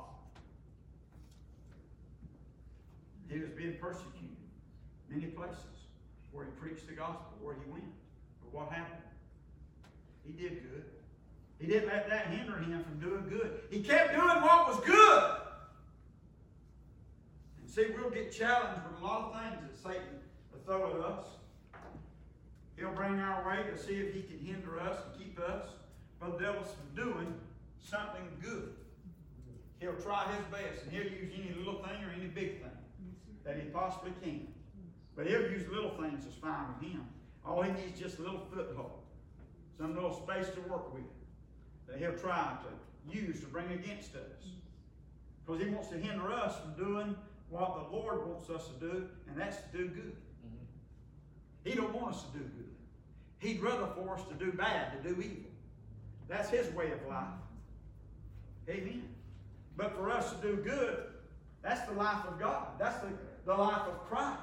He 3.30 3.38
was 3.38 3.50
being 3.50 3.76
persecuted 3.80 4.36
many 5.08 5.26
places 5.26 5.64
where 6.32 6.44
he 6.44 6.50
preached 6.52 6.86
the 6.86 6.94
gospel, 6.94 7.38
where 7.40 7.54
he 7.54 7.70
went. 7.70 7.84
But 8.42 8.52
what 8.52 8.72
happened? 8.72 9.02
He 10.24 10.32
did 10.32 10.62
good. 10.62 10.84
He 11.60 11.66
didn't 11.66 11.88
let 11.88 12.08
that 12.08 12.28
hinder 12.28 12.56
him 12.58 12.84
from 12.84 13.00
doing 13.00 13.28
good. 13.28 13.60
He 13.70 13.82
kept 13.82 14.14
doing 14.14 14.42
what 14.42 14.68
was 14.68 14.80
good. 14.84 15.24
And 17.60 17.68
see, 17.68 17.86
we'll 17.96 18.10
get 18.10 18.32
challenged 18.32 18.80
with 18.88 19.02
a 19.02 19.04
lot 19.04 19.32
of 19.32 19.40
things 19.40 19.62
that 19.62 19.92
Satan 19.92 20.20
will 20.52 20.60
throw 20.64 20.90
at 20.90 21.04
us. 21.04 21.24
He'll 22.76 22.92
bring 22.92 23.18
our 23.18 23.44
way 23.46 23.68
to 23.68 23.76
see 23.76 23.94
if 23.94 24.14
he 24.14 24.22
can 24.22 24.38
hinder 24.38 24.78
us 24.78 24.98
and 25.04 25.18
keep 25.18 25.40
us 25.40 25.66
from 26.20 26.32
the 26.32 26.38
devil's 26.38 26.68
doing 26.94 27.34
something 27.82 28.22
good. 28.40 28.72
He'll 29.80 29.94
try 29.94 30.26
his 30.32 30.44
best, 30.46 30.84
and 30.84 30.92
he'll 30.92 31.12
use 31.12 31.32
any 31.34 31.54
little 31.58 31.82
thing 31.82 32.04
or 32.04 32.12
any 32.16 32.26
big 32.26 32.60
thing 32.60 32.70
that 33.44 33.56
he 33.56 33.62
possibly 33.70 34.12
can. 34.22 34.46
But 35.16 35.26
he'll 35.26 35.50
use 35.50 35.66
little 35.68 35.90
things 35.90 36.24
that's 36.24 36.36
fine 36.36 36.66
with 36.78 36.88
him. 36.88 37.04
All 37.44 37.62
he 37.62 37.72
needs 37.72 37.94
is 37.94 37.98
just 37.98 38.18
a 38.18 38.22
little 38.22 38.46
foothold, 38.52 39.02
some 39.76 39.94
little 39.94 40.12
space 40.12 40.52
to 40.54 40.60
work 40.70 40.94
with 40.94 41.02
that 41.88 41.98
he'll 41.98 42.18
try 42.18 42.56
to 42.62 43.16
use 43.16 43.40
to 43.40 43.46
bring 43.46 43.70
against 43.72 44.14
us. 44.14 44.46
Because 45.44 45.62
he 45.62 45.70
wants 45.70 45.88
to 45.88 45.98
hinder 45.98 46.30
us 46.30 46.54
from 46.60 46.84
doing 46.84 47.16
what 47.48 47.74
the 47.74 47.96
Lord 47.96 48.26
wants 48.28 48.50
us 48.50 48.68
to 48.68 48.86
do, 48.86 49.08
and 49.28 49.36
that's 49.36 49.56
to 49.56 49.78
do 49.78 49.88
good. 49.88 50.16
Mm-hmm. 50.44 51.64
He 51.64 51.74
don't 51.74 51.94
want 51.94 52.14
us 52.14 52.22
to 52.24 52.38
do 52.38 52.44
good. 52.44 52.68
He'd 53.38 53.60
rather 53.62 53.86
for 53.94 54.14
us 54.14 54.22
to 54.28 54.34
do 54.34 54.52
bad, 54.52 55.02
to 55.02 55.08
do 55.08 55.20
evil. 55.20 55.50
That's 56.28 56.50
his 56.50 56.70
way 56.74 56.92
of 56.92 57.06
life. 57.08 57.24
Amen. 58.68 59.08
But 59.76 59.96
for 59.96 60.10
us 60.10 60.32
to 60.32 60.36
do 60.42 60.56
good, 60.56 61.04
that's 61.62 61.88
the 61.88 61.94
life 61.94 62.24
of 62.26 62.38
God. 62.38 62.66
That's 62.78 63.00
the, 63.00 63.08
the 63.46 63.54
life 63.54 63.82
of 63.86 64.06
Christ. 64.08 64.38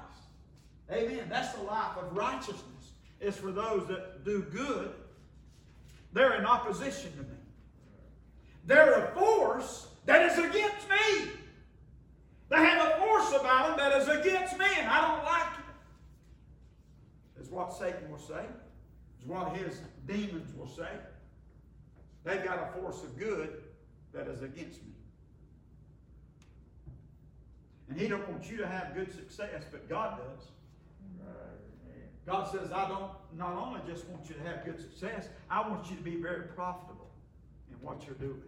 Amen. 0.92 1.28
That's 1.30 1.54
the 1.54 1.64
life 1.64 1.98
of 1.98 2.16
righteousness. 2.16 2.64
It's 3.20 3.38
for 3.38 3.52
those 3.52 3.88
that 3.88 4.24
do 4.26 4.42
good. 4.42 4.94
They're 6.14 6.36
in 6.36 6.46
opposition 6.46 7.12
to 7.12 7.20
me. 7.20 7.35
They're 8.66 9.06
a 9.06 9.12
force 9.14 9.88
that 10.06 10.32
is 10.32 10.38
against 10.38 10.90
me. 10.90 11.32
They 12.50 12.58
have 12.58 12.88
a 12.88 12.98
force 13.00 13.30
about 13.40 13.70
them 13.70 13.78
that 13.78 14.02
is 14.02 14.08
against 14.08 14.58
me, 14.58 14.66
and 14.78 14.88
I 14.88 15.02
don't 15.02 15.24
like 15.26 15.48
it. 17.38 17.42
Is 17.42 17.50
what 17.50 17.74
Satan 17.74 18.10
will 18.10 18.20
say. 18.20 18.46
Is 19.20 19.26
what 19.26 19.56
his 19.56 19.82
demons 20.08 20.54
will 20.56 20.68
say. 20.68 20.90
They've 22.24 22.44
got 22.44 22.70
a 22.70 22.80
force 22.80 23.04
of 23.04 23.18
good 23.18 23.62
that 24.14 24.28
is 24.28 24.42
against 24.42 24.82
me. 24.84 24.94
And 27.90 28.00
he 28.00 28.08
don't 28.08 28.28
want 28.30 28.50
you 28.50 28.58
to 28.58 28.68
have 28.68 28.96
good 28.96 29.14
success, 29.14 29.64
but 29.72 29.88
God 29.88 30.18
does. 30.18 30.48
God 32.26 32.52
says, 32.52 32.72
I 32.72 32.88
don't 32.90 33.12
not 33.38 33.54
only 33.54 33.80
just 33.88 34.08
want 34.08 34.28
you 34.28 34.34
to 34.36 34.42
have 34.42 34.66
good 34.66 34.80
success, 34.80 35.30
I 35.50 35.68
want 35.70 35.92
you 35.92 35.96
to 35.96 36.02
be 36.02 36.16
very 36.16 36.48
profitable 36.48 37.12
in 37.70 37.76
what 37.86 38.04
you're 38.06 38.16
doing. 38.16 38.42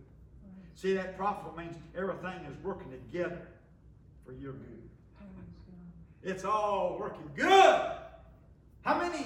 See, 0.78 0.94
that 0.94 1.18
profitable 1.18 1.58
means 1.58 1.76
everything 1.98 2.46
is 2.46 2.56
working 2.63 2.92
together 2.92 3.48
for 4.24 4.32
your 4.32 4.54
good. 4.54 4.90
It's 6.22 6.46
all 6.46 6.98
working 7.00 7.32
good. 7.36 7.82
How 8.84 9.00
many 9.00 9.26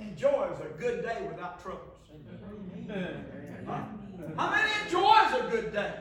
enjoys 0.00 0.58
a 0.58 0.76
good 0.76 1.04
day 1.04 1.24
without 1.30 1.62
troubles? 1.62 1.98
Huh? 3.64 3.82
How 4.36 4.50
many 4.50 4.72
enjoys 4.84 5.40
a 5.40 5.48
good 5.48 5.72
day 5.72 5.94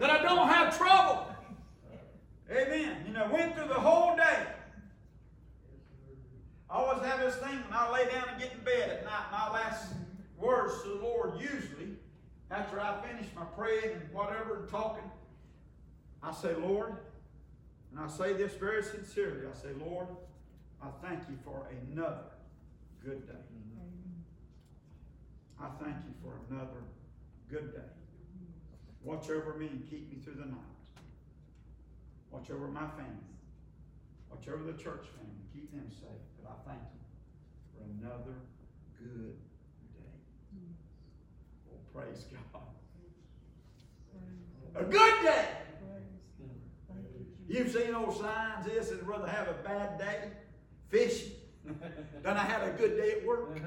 that 0.00 0.10
I 0.10 0.20
don't 0.20 0.48
have 0.48 0.76
trouble? 0.76 1.28
Amen. 2.50 3.04
You 3.06 3.12
know, 3.12 3.30
went 3.32 3.54
through 3.54 3.68
the 3.68 3.74
whole 3.74 4.16
day. 4.16 4.46
I 6.68 6.74
always 6.74 7.04
have 7.04 7.20
this 7.20 7.36
thing 7.36 7.54
when 7.68 7.72
I 7.72 7.88
lay 7.92 8.10
down 8.10 8.30
and 8.30 8.42
get 8.42 8.52
in 8.52 8.64
bed 8.64 8.90
at 8.90 9.04
night, 9.04 9.30
my 9.30 9.52
last 9.52 9.92
words 10.36 10.82
to 10.82 10.88
the 10.88 10.96
Lord, 10.96 11.40
usually, 11.40 11.93
after 12.50 12.80
I 12.80 13.00
finish 13.06 13.26
my 13.34 13.44
praying 13.56 13.92
and 13.92 14.12
whatever 14.12 14.60
and 14.60 14.68
talking, 14.68 15.10
I 16.22 16.32
say, 16.32 16.54
Lord, 16.54 16.94
and 17.90 18.00
I 18.00 18.08
say 18.08 18.32
this 18.32 18.54
very 18.54 18.82
sincerely, 18.82 19.46
I 19.46 19.56
say, 19.56 19.68
Lord, 19.78 20.08
I 20.82 20.88
thank 21.06 21.20
you 21.28 21.36
for 21.44 21.66
another 21.92 22.24
good 23.04 23.26
day. 23.26 23.34
I 25.60 25.68
thank 25.82 25.96
you 26.04 26.14
for 26.22 26.34
another 26.50 26.82
good 27.48 27.72
day. 27.72 27.88
Watch 29.02 29.30
over 29.30 29.54
me 29.54 29.68
and 29.68 29.88
keep 29.88 30.10
me 30.10 30.18
through 30.22 30.34
the 30.34 30.46
night. 30.46 30.74
Watch 32.30 32.50
over 32.50 32.68
my 32.68 32.86
family. 32.88 33.30
Watch 34.30 34.48
over 34.48 34.64
the 34.64 34.76
church 34.76 35.06
family. 35.16 35.44
Keep 35.52 35.72
them 35.72 35.86
safe. 35.88 36.24
But 36.42 36.50
I 36.50 36.70
thank 36.70 36.82
you 36.82 37.00
for 37.72 37.84
another 38.00 38.34
good 38.98 39.38
day. 39.38 39.53
Praise 41.94 42.24
God. 42.52 42.62
A 44.74 44.84
good 44.84 45.22
day. 45.22 45.46
You've 47.48 47.70
seen 47.70 47.92
those 47.92 48.18
signs, 48.18 48.66
this, 48.66 48.90
and 48.90 49.06
rather 49.06 49.28
have 49.28 49.46
a 49.46 49.52
bad 49.62 49.96
day 49.98 50.30
fishing 50.88 51.30
than 52.22 52.36
I 52.36 52.42
had 52.42 52.66
a 52.66 52.72
good 52.72 52.96
day 52.96 53.12
at 53.12 53.24
work. 53.24 53.56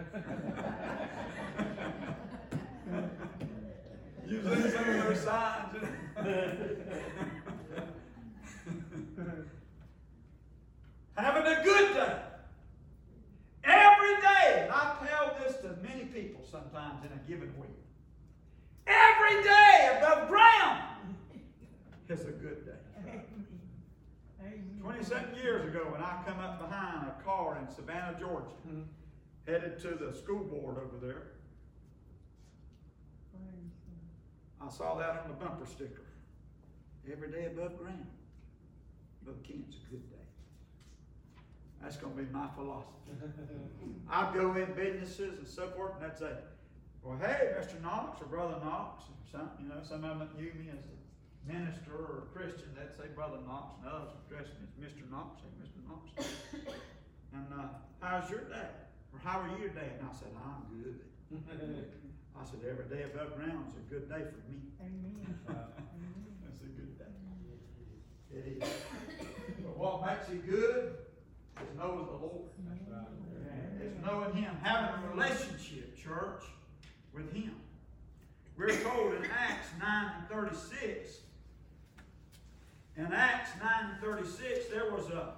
You've 4.28 4.44
seen 4.44 4.72
some 4.72 4.90
of 4.90 5.04
those 5.06 5.22
signs. 5.22 5.78
Having 11.16 11.48
a 11.48 11.64
good 11.64 11.94
day. 11.94 12.20
Every 13.64 14.16
day. 14.22 14.64
And 14.64 14.72
I 14.72 14.98
tell 15.08 15.34
this 15.42 15.56
to 15.62 15.78
many 15.82 16.06
people 16.06 16.44
sometimes 16.52 17.06
in 17.06 17.12
a 17.14 17.20
given 17.28 17.54
week. 17.58 17.87
Every 18.88 19.44
day 19.44 19.98
above 19.98 20.30
ground 20.30 20.84
is 22.10 22.22
a 22.22 22.32
good 22.32 22.66
day. 22.66 23.22
27 24.82 25.36
years 25.36 25.68
ago, 25.68 25.88
when 25.92 26.02
I 26.02 26.24
come 26.26 26.40
up 26.40 26.60
behind 26.60 27.08
a 27.08 27.24
car 27.24 27.58
in 27.62 27.74
Savannah, 27.74 28.18
Georgia, 28.20 28.48
headed 29.46 29.80
to 29.82 29.90
the 29.90 30.18
school 30.18 30.44
board 30.44 30.78
over 30.78 31.06
there, 31.06 31.24
I 34.62 34.70
saw 34.70 34.96
that 34.96 35.22
on 35.24 35.28
the 35.28 35.34
bumper 35.34 35.66
sticker. 35.66 36.04
Every 37.12 37.30
day 37.30 37.46
above 37.46 37.78
ground. 37.78 38.08
Brother 39.24 39.40
Kent's 39.44 39.78
a 39.88 39.92
good 39.92 40.10
day. 40.10 40.16
That's 41.82 41.98
going 41.98 42.16
to 42.16 42.24
be 42.24 42.32
my 42.32 42.48
philosophy. 42.56 43.12
I'd 44.10 44.34
go 44.34 44.56
in 44.56 44.74
businesses 44.74 45.38
and 45.38 45.48
so 45.48 45.70
forth, 45.70 45.94
and 45.98 46.12
I'd 46.12 46.18
say, 46.18 46.32
well, 47.08 47.18
hey, 47.24 47.56
Mr. 47.56 47.80
Knox 47.82 48.22
or 48.22 48.28
Brother 48.28 48.60
Knox, 48.60 49.08
or 49.08 49.16
something, 49.32 49.64
you 49.64 49.72
know, 49.72 49.80
some 49.80 50.04
of 50.04 50.20
them 50.20 50.28
knew 50.36 50.52
me 50.60 50.68
as 50.76 50.84
a 50.84 50.98
minister 51.48 51.96
or 51.96 52.28
a 52.28 52.36
Christian, 52.36 52.68
they'd 52.76 52.92
say 53.00 53.08
Brother 53.16 53.40
Knox, 53.48 53.80
and 53.80 53.88
others 53.88 54.12
would 54.12 54.28
address 54.28 54.52
me 54.60 54.68
as 54.68 54.76
Mr. 54.76 55.08
Knox, 55.08 55.40
say 55.40 55.48
Mr. 55.56 55.80
Knox. 55.88 56.04
and 57.32 57.48
uh, 57.56 57.80
how's 58.04 58.30
your 58.30 58.44
day? 58.52 58.76
Or 59.16 59.24
how 59.24 59.40
are 59.40 59.48
you 59.56 59.72
today? 59.72 59.88
And 59.96 60.04
I 60.04 60.12
said, 60.12 60.36
I'm 60.36 60.68
good. 60.68 61.00
I 61.32 62.44
said, 62.44 62.60
every 62.68 62.92
day 62.92 63.08
above 63.08 63.40
ground 63.40 63.72
is 63.72 63.80
a 63.80 63.88
good 63.88 64.12
day 64.12 64.28
for 64.28 64.44
me. 64.52 64.60
Amen. 64.84 65.40
That's 65.48 66.60
a 66.60 66.70
good 66.76 67.00
day. 67.00 67.08
It 68.36 68.64
is. 68.64 68.70
But 69.64 69.78
what 69.78 70.06
makes 70.06 70.28
it 70.28 70.46
good 70.46 71.08
is 71.64 71.72
knowing 71.78 72.06
the 72.06 72.20
Lord. 72.20 72.52
That's 72.68 72.84
right. 72.92 73.08
It's 73.82 74.06
knowing 74.06 74.36
Him, 74.36 74.52
having 74.62 75.04
a 75.04 75.16
relationship, 75.16 75.98
church, 75.98 76.44
with 77.18 77.34
Him. 77.34 77.56
We're 78.58 78.76
told 78.82 79.16
in 79.16 79.24
Acts 79.26 79.68
9 79.80 80.12
and 80.18 80.30
36. 80.30 81.18
In 82.96 83.14
Acts 83.14 83.52
9 83.62 83.70
and 83.92 84.02
36, 84.02 84.68
there 84.68 84.92
was 84.92 85.10
a, 85.10 85.34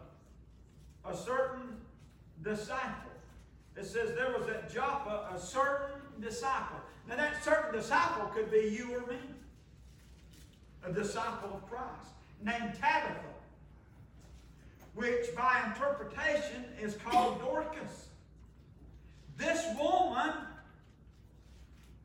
a 1.05 1.15
certain 1.15 1.77
disciple. 2.43 3.11
It 3.75 3.85
says 3.85 4.15
there 4.15 4.35
was 4.37 4.47
at 4.49 4.73
Joppa 4.73 5.29
a 5.33 5.39
certain 5.39 6.01
disciple. 6.21 6.79
Now, 7.07 7.15
that 7.15 7.43
certain 7.43 7.73
disciple 7.73 8.27
could 8.27 8.51
be 8.51 8.75
you 8.77 8.95
or 8.95 9.01
me, 9.07 9.17
a 10.85 10.91
disciple 10.91 11.49
of 11.55 11.69
Christ, 11.69 12.11
named 12.43 12.77
Tabitha, 12.79 13.19
which 14.95 15.35
by 15.35 15.63
interpretation 15.67 16.65
is 16.79 16.95
called 16.95 17.39
Dorcas. 17.41 18.07
This 19.37 19.65
woman 19.77 20.33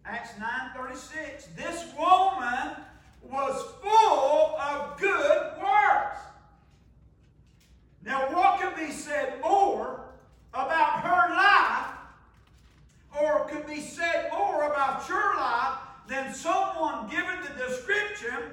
Acts 0.06 0.38
9:36. 0.38 1.46
This 1.56 1.92
woman 1.98 2.76
was 3.22 3.62
full 3.82 4.56
of 4.58 4.98
good 4.98 5.52
works. 5.58 6.20
Now, 8.02 8.30
what 8.34 8.60
could 8.60 8.76
be 8.76 8.92
said 8.92 9.40
more 9.40 10.04
about 10.52 11.00
her 11.00 11.34
life, 11.34 11.94
or 13.18 13.46
could 13.46 13.66
be 13.66 13.80
said 13.80 14.30
more 14.30 14.64
about 14.64 15.08
your 15.08 15.36
life 15.36 15.78
than 16.06 16.34
someone 16.34 17.08
given 17.08 17.40
the 17.42 17.66
description 17.66 18.50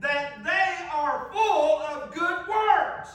that 0.00 0.42
they 0.42 0.88
are 0.90 1.28
full 1.32 1.80
of 1.80 2.14
good 2.14 2.48
works? 2.48 3.10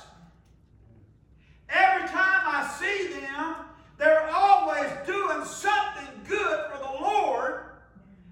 Every 1.69 2.07
time 2.07 2.41
I 2.45 2.75
see 2.79 3.13
them, 3.19 3.55
they're 3.97 4.29
always 4.31 4.89
doing 5.07 5.43
something 5.43 6.07
good 6.27 6.71
for 6.71 6.77
the 6.77 7.01
Lord. 7.01 7.63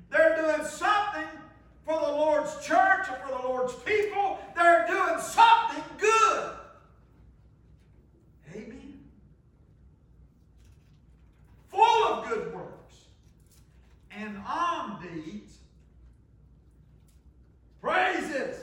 They're 0.09 0.35
doing 0.35 0.67
something 0.67 1.27
for 1.87 1.99
the 1.99 2.11
Lord's 2.11 2.53
church 2.65 3.07
or 3.09 3.15
for 3.25 3.41
the 3.41 3.47
Lord's 3.47 3.73
people. 3.75 4.39
They're 4.55 4.85
doing 4.87 5.19
something 5.21 5.83
good. 5.97 6.51
Amen. 8.53 8.99
Full 11.69 12.07
of 12.07 12.27
good 12.27 12.53
works 12.53 12.95
and 14.11 14.37
alms 14.45 15.05
deeds, 15.05 15.59
praises, 17.79 18.57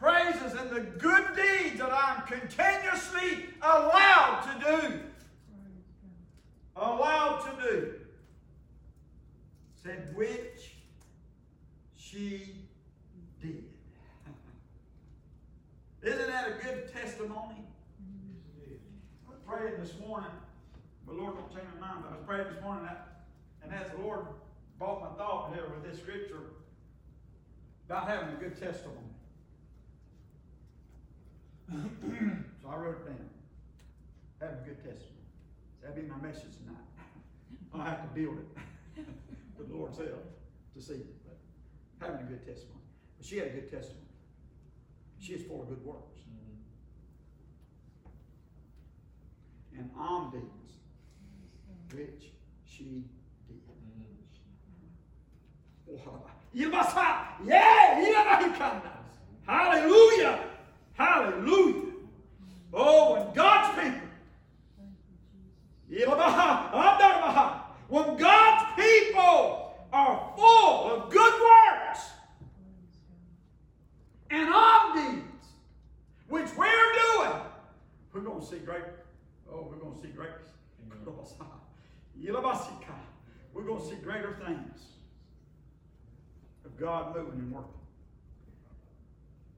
praises, 0.00 0.54
and 0.54 0.70
the 0.70 0.80
good 0.80 1.24
deeds 1.36 1.78
that 1.78 1.92
I'm 1.92 2.22
continuously 2.26 3.46
allowed 3.60 4.60
to 4.60 4.88
do. 4.88 5.00
Allowed 6.74 7.40
to 7.46 7.70
do. 7.70 7.94
Said 9.82 10.14
which 10.14 10.76
she 11.96 12.54
did. 13.42 13.64
Isn't 16.02 16.26
that 16.28 16.48
a 16.48 16.62
good 16.62 16.92
testimony? 16.92 17.64
I 19.26 19.30
was 19.30 19.38
praying 19.46 19.80
this 19.80 19.92
morning. 20.06 20.30
The 21.06 21.12
Lord 21.12 21.34
don't 21.34 21.50
change 21.50 21.66
my 21.80 21.88
mind, 21.88 22.04
but 22.04 22.12
I 22.12 22.16
was 22.16 22.24
praying 22.26 22.52
this 22.52 22.62
morning 22.62 22.84
that, 22.84 23.24
and 23.62 23.72
as 23.72 23.90
the 23.90 23.98
Lord 23.98 24.26
brought 24.78 25.00
my 25.00 25.16
thought 25.16 25.52
here 25.54 25.64
with 25.68 25.90
this 25.90 26.00
scripture 26.00 26.52
about 27.88 28.08
having 28.08 28.34
a 28.34 28.38
good 28.38 28.60
testimony. 28.60 28.96
so 31.70 32.68
I 32.68 32.76
wrote 32.76 32.98
it 33.00 33.06
down. 33.06 33.30
Having 34.40 34.58
a 34.58 34.64
good 34.64 34.76
testimony. 34.76 35.26
So 35.80 35.86
that'll 35.88 36.02
be 36.02 36.08
my 36.08 36.18
message 36.18 36.56
tonight. 36.62 36.86
I'll 37.74 37.80
have 37.80 38.02
to 38.02 38.08
build 38.20 38.38
it 38.38 39.06
with 39.58 39.68
the 39.68 39.76
Lord's 39.76 39.98
help 39.98 40.24
But 40.76 41.38
having 42.00 42.26
a 42.26 42.28
good 42.28 42.44
testimony. 42.46 42.80
But 43.16 43.26
she 43.26 43.38
had 43.38 43.48
a 43.48 43.50
good 43.50 43.70
testimony. 43.70 44.06
She 45.18 45.32
is 45.32 45.42
full 45.46 45.62
of 45.62 45.68
good 45.68 45.84
works. 45.84 46.20
And 49.78 49.90
alms 49.98 50.34
which 51.92 52.32
she 52.64 53.04
did. 53.48 53.60
Yilbasa! 56.54 57.24
Yeah! 57.44 58.00
Hallelujah! 59.46 60.40
Hallelujah! 60.94 61.82
Oh, 62.72 63.14
when 63.14 63.34
God's 63.34 63.78
people, 63.80 64.08
when 67.88 68.16
God's 68.16 68.64
people 68.76 69.65
are 69.96 70.32
full 70.36 70.92
of 70.92 71.10
good 71.10 71.32
works 71.40 72.10
and 74.30 74.52
alms 74.52 75.00
deeds, 75.00 75.48
which 76.28 76.48
we're 76.56 76.92
doing, 76.92 77.40
we're 78.12 78.20
going 78.20 78.40
to 78.40 78.46
see 78.46 78.58
great, 78.58 78.82
oh, 79.50 79.66
we're 79.70 79.78
going 79.78 79.94
to 79.94 80.02
see 80.02 80.08
great, 80.08 80.28
we're 83.54 83.62
going 83.62 83.80
to 83.80 83.86
see 83.86 83.96
greater 83.96 84.36
things 84.46 84.84
of 86.66 86.76
God 86.76 87.16
moving 87.16 87.40
and 87.40 87.52
working. 87.52 87.70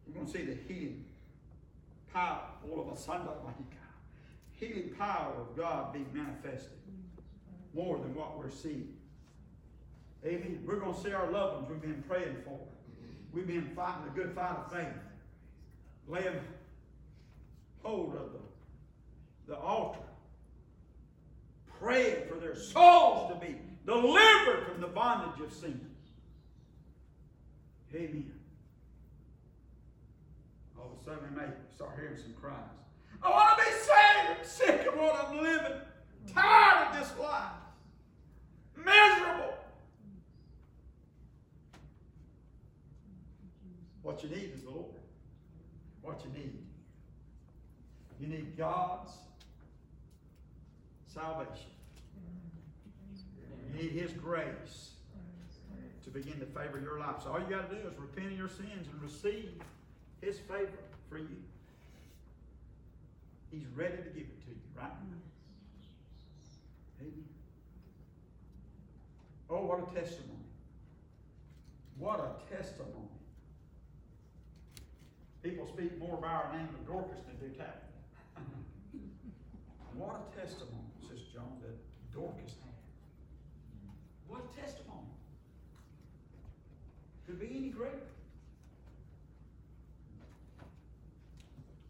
We're 0.07 0.15
going 0.15 0.27
to 0.27 0.33
see 0.33 0.45
the 0.45 0.57
healing 0.69 1.05
power, 2.15 2.43
of 2.65 2.99
healing 4.53 4.91
power 4.97 5.33
of 5.41 5.57
God 5.57 5.93
being 5.93 6.07
manifested 6.13 6.79
more 7.75 7.99
than 7.99 8.15
what 8.15 8.39
we're 8.39 8.51
seeing. 8.51 8.98
Amen. 10.25 10.63
We're 10.67 10.81
going 10.81 10.95
to 10.95 11.01
see 11.01 11.13
our 11.13 11.31
loved 11.31 11.55
ones 11.55 11.69
we've 11.71 11.81
been 11.81 12.03
praying 12.09 12.37
for. 12.45 12.59
We've 13.33 13.47
been 13.47 13.71
fighting 13.77 14.05
the 14.05 14.21
good 14.21 14.35
fight 14.35 14.57
of 14.57 14.73
faith, 14.73 14.87
laying 16.09 16.41
hold 17.83 18.15
of 18.15 18.33
the, 18.33 19.53
the 19.53 19.59
altar, 19.59 20.01
praying 21.79 22.27
for 22.29 22.35
their 22.37 22.57
souls 22.57 23.33
to 23.33 23.47
be 23.47 23.57
delivered 23.87 24.67
from 24.67 24.81
the 24.81 24.89
bondage 24.89 25.41
of 25.41 25.53
sin. 25.53 25.81
Amen. 27.95 28.33
All 30.79 30.93
of 30.93 31.01
a 31.01 31.05
sudden, 31.05 31.35
we 31.35 31.41
may 31.41 31.49
start 31.75 31.93
hearing 31.97 32.17
some 32.17 32.35
cries. 32.35 32.55
I 33.23 33.31
want 33.31 33.59
to 33.59 33.65
be 33.65 33.71
saved. 33.71 34.39
I'm 34.39 34.45
sick 34.45 34.87
of 34.87 34.95
what 34.99 35.25
I'm 35.25 35.43
living. 35.43 35.81
Tired 36.33 36.89
of 36.89 36.99
this 36.99 37.19
life. 37.19 37.53
What 44.09 44.23
you 44.23 44.31
need 44.31 44.53
is 44.55 44.63
the 44.63 44.71
Lord. 44.71 44.87
What 46.01 46.25
you 46.25 46.31
need. 46.33 46.65
You 48.19 48.27
need 48.27 48.57
God's 48.57 49.13
salvation. 51.07 51.69
You 53.67 53.83
need 53.83 53.91
His 53.91 54.13
grace 54.13 54.93
to 56.05 56.11
begin 56.11 56.41
to 56.41 56.47
favor 56.47 56.81
your 56.83 56.99
life. 56.99 57.17
So 57.23 57.33
all 57.33 57.39
you 57.39 57.55
got 57.55 57.69
to 57.69 57.77
do 57.77 57.87
is 57.87 57.99
repent 57.99 58.33
of 58.33 58.39
your 58.39 58.49
sins 58.49 58.89
and 58.91 59.03
receive 59.03 59.53
His 60.23 60.39
favor 60.39 60.71
for 61.11 61.19
you. 61.19 61.43
He's 63.51 63.67
ready 63.77 63.99
to 63.99 64.03
give 64.05 64.23
it 64.23 64.41
to 64.41 64.49
you 64.49 64.57
right. 64.75 64.91
Amen. 67.03 67.25
Oh, 69.51 69.67
what 69.67 69.81
a 69.81 69.95
testimony. 69.95 70.39
What 71.99 72.21
a 72.21 72.55
testimony. 72.57 73.18
People 75.49 75.67
speak 75.67 75.99
more 75.99 76.19
by 76.19 76.29
our 76.29 76.53
name 76.53 76.69
of 76.69 76.87
Dorcas 76.87 77.21
than 77.27 77.37
do 77.37 77.49
Tabitha. 77.57 77.73
what 79.95 80.21
a 80.21 80.39
testimony, 80.39 80.93
Sister 81.01 81.25
John, 81.33 81.57
that 81.63 81.75
Dorcas 82.13 82.53
had. 82.61 82.77
What 84.27 84.43
a 84.45 84.61
testimony. 84.61 85.09
Could 87.27 87.41
be 87.41 87.47
any 87.57 87.71
greater. 87.71 87.97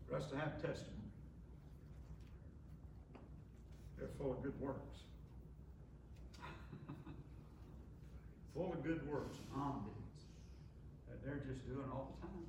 For 0.09 0.19
us 0.19 0.27
to 0.31 0.37
have 0.37 0.63
testimony. 0.63 1.11
They're 3.99 4.07
full 4.21 4.35
of 4.35 4.43
good 4.45 4.61
works. 4.61 5.03
full 8.55 8.73
of 8.73 8.85
good 8.85 9.05
works 9.11 9.39
and 11.11 11.19
they're 11.25 11.43
just 11.45 11.67
doing 11.67 11.91
all 11.91 12.15
the 12.15 12.27
time. 12.27 12.47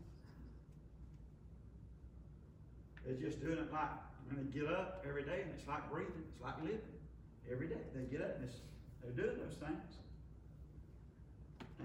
They're 3.10 3.18
just 3.28 3.41
doing 3.41 3.57
it 3.57 3.74
like 3.74 3.89
when 4.28 4.38
they 4.38 4.60
get 4.60 4.70
up 4.70 5.03
every 5.07 5.24
day 5.24 5.41
and 5.41 5.51
it's 5.57 5.68
like 5.68 5.89
breathing, 5.91 6.14
it's 6.32 6.39
like 6.39 6.62
living. 6.62 6.78
Every 7.51 7.68
day 7.68 7.82
they 7.95 8.03
get 8.03 8.22
up 8.22 8.38
and 8.38 8.47
they're 9.01 9.26
doing 9.26 9.39
those 9.39 9.55
things. 9.55 9.97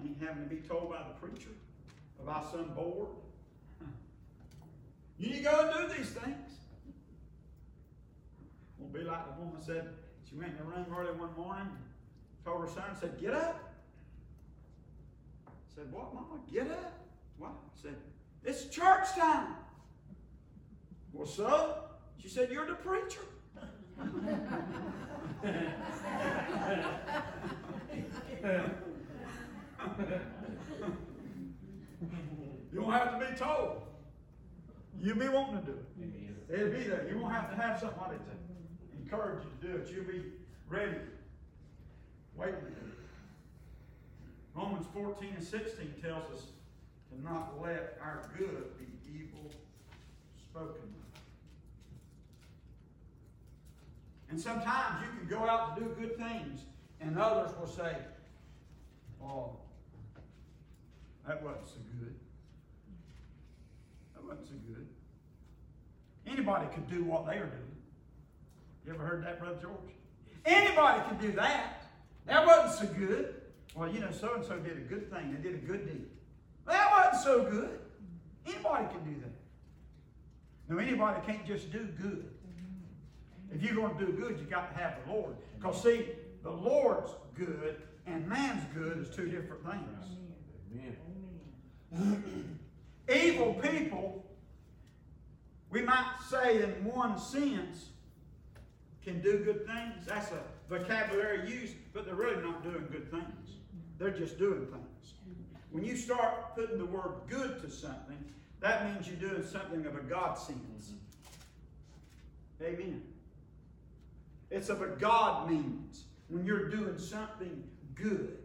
Ain't 0.05 0.21
having 0.21 0.43
to 0.43 0.55
be 0.55 0.61
told 0.69 0.91
by 0.91 0.99
the 0.99 1.27
preacher 1.27 1.49
about 2.23 2.51
some 2.51 2.75
board. 2.75 3.09
You 5.19 5.31
need 5.31 5.37
to 5.37 5.43
go 5.45 5.71
and 5.73 5.89
do 5.89 5.97
these 5.97 6.11
things. 6.11 6.59
Won't 8.79 8.93
be 8.93 9.01
like 9.01 9.25
the 9.25 9.41
woman 9.41 9.63
said, 9.63 9.89
she 10.29 10.37
went 10.37 10.51
in 10.51 10.59
the 10.59 10.65
room 10.65 10.87
early 10.95 11.17
one 11.17 11.35
morning, 11.39 11.69
told 12.45 12.61
her 12.63 12.69
son, 12.69 12.97
said, 13.01 13.19
Get 13.19 13.33
up. 13.33 13.73
Said, 15.75 15.91
What, 15.91 16.13
Mama? 16.13 16.41
Get 16.53 16.69
up? 16.71 16.99
What? 17.39 17.53
Said, 17.81 17.95
It's 18.45 18.67
church 18.67 19.07
time. 19.17 19.55
Well, 21.15 21.27
so? 21.27 21.77
She 22.21 22.29
said, 22.29 22.51
You're 22.51 22.67
the 22.67 22.75
preacher. 22.75 23.21
you 32.73 32.81
don't 32.81 32.93
have 32.93 33.19
to 33.19 33.27
be 33.27 33.37
told. 33.37 33.83
You'll 35.01 35.17
be 35.17 35.29
wanting 35.29 35.61
to 35.61 35.67
do 35.67 35.73
it. 35.73 36.53
It'll 36.53 36.71
be 36.71 36.85
there. 36.85 37.09
You 37.09 37.19
won't 37.19 37.33
have 37.33 37.51
to 37.51 37.57
have 37.57 37.79
somebody 37.79 38.17
to 38.17 39.03
encourage 39.03 39.45
you 39.45 39.51
to 39.61 39.67
do 39.73 39.83
it. 39.83 39.91
You'll 39.95 40.05
be 40.05 40.25
ready. 40.69 40.99
Waiting. 42.37 42.57
Romans 44.55 44.87
14 44.93 45.35
and 45.37 45.45
16 45.45 45.95
tells 46.03 46.25
us 46.33 46.47
to 47.11 47.23
not 47.23 47.61
let 47.61 47.99
our 48.01 48.31
good 48.37 48.79
be 48.79 48.87
evil 49.13 49.51
spoken 50.51 50.83
of. 50.83 51.05
And 54.35 54.43
sometimes 54.43 55.01
you 55.01 55.17
can 55.17 55.29
go 55.29 55.49
out 55.49 55.77
to 55.77 55.85
do 55.85 55.91
good 55.91 56.17
things, 56.17 56.63
and 57.01 57.17
others 57.17 57.53
will 57.57 57.69
say, 57.69 57.95
Oh, 59.23 59.59
that 61.25 61.41
wasn't 61.41 61.69
so 61.69 61.77
good. 62.01 62.17
That 64.13 64.25
wasn't 64.25 64.49
so 64.49 64.55
good. 64.67 64.89
Anybody 66.27 66.67
could 66.75 66.91
do 66.91 67.05
what 67.05 67.27
they 67.27 67.35
are 67.35 67.47
doing. 67.47 67.77
You 68.85 68.95
ever 68.95 69.05
heard 69.05 69.25
that, 69.25 69.39
Brother 69.39 69.59
George? 69.63 69.95
Anybody 70.45 71.09
could 71.09 71.21
do 71.21 71.31
that. 71.37 71.85
That 72.27 72.45
wasn't 72.45 72.91
so 72.91 72.93
good. 72.99 73.35
Well, 73.77 73.89
you 73.89 74.01
know, 74.01 74.11
so 74.11 74.35
and 74.35 74.45
so 74.45 74.59
did 74.59 74.79
a 74.79 74.81
good 74.81 75.13
thing. 75.13 75.33
They 75.33 75.49
did 75.49 75.63
a 75.63 75.65
good 75.65 75.87
deed. 75.87 76.07
That 76.67 76.91
wasn't 76.91 77.23
so 77.23 77.49
good. 77.49 77.79
Anybody 78.45 78.87
can 78.93 79.15
do 79.15 79.21
that. 79.21 79.31
No, 80.69 80.79
anybody 80.79 81.21
can't 81.25 81.47
just 81.47 81.71
do 81.71 81.85
good. 82.03 82.34
If 83.55 83.63
you're 83.63 83.75
going 83.75 83.97
to 83.97 84.07
do 84.07 84.13
good, 84.13 84.39
you 84.39 84.47
got 84.47 84.75
to 84.75 84.83
have 84.83 84.97
the 85.07 85.13
Lord. 85.13 85.37
Because 85.59 85.83
see, 85.83 86.09
the 86.43 86.51
Lord's 86.51 87.13
good 87.35 87.83
and 88.07 88.27
man's 88.29 88.65
good 88.75 88.99
is 88.99 89.15
two 89.15 89.29
different 89.29 89.65
things. 89.65 90.19
Amen. 91.97 92.59
Evil 93.09 93.55
people, 93.55 94.25
we 95.71 95.83
might 95.83 96.17
say 96.29 96.63
in 96.63 96.85
one 96.85 97.19
sense, 97.19 97.91
can 99.05 99.21
do 99.21 99.39
good 99.39 99.67
things. 99.67 100.07
That's 100.07 100.31
a 100.33 100.41
vocabulary 100.69 101.49
used, 101.49 101.75
but 101.93 102.07
they're 102.07 102.15
really 102.15 102.43
not 102.43 102.63
doing 102.63 102.87
good 102.91 103.11
things. 103.11 103.51
They're 103.99 104.11
just 104.11 104.39
doing 104.39 104.67
things. 104.67 105.15
When 105.71 105.85
you 105.85 105.97
start 105.97 106.55
putting 106.57 106.79
the 106.79 106.87
word 106.87 107.13
good 107.29 107.61
to 107.63 107.71
something, 107.71 108.19
that 108.61 108.93
means 108.93 109.07
you're 109.07 109.31
doing 109.31 109.47
something 109.47 109.85
of 109.87 109.95
a 109.97 110.01
God 110.01 110.39
sense. 110.39 110.93
Mm-hmm. 112.61 112.65
Amen. 112.65 113.03
It's 114.55 114.69
of 114.69 114.83
a 114.83 114.87
God 114.87 115.51
means 115.51 116.05
when 116.29 116.47
you're 116.47 116.69
doing 116.69 116.97
something 116.97 117.65
good. 117.97 118.39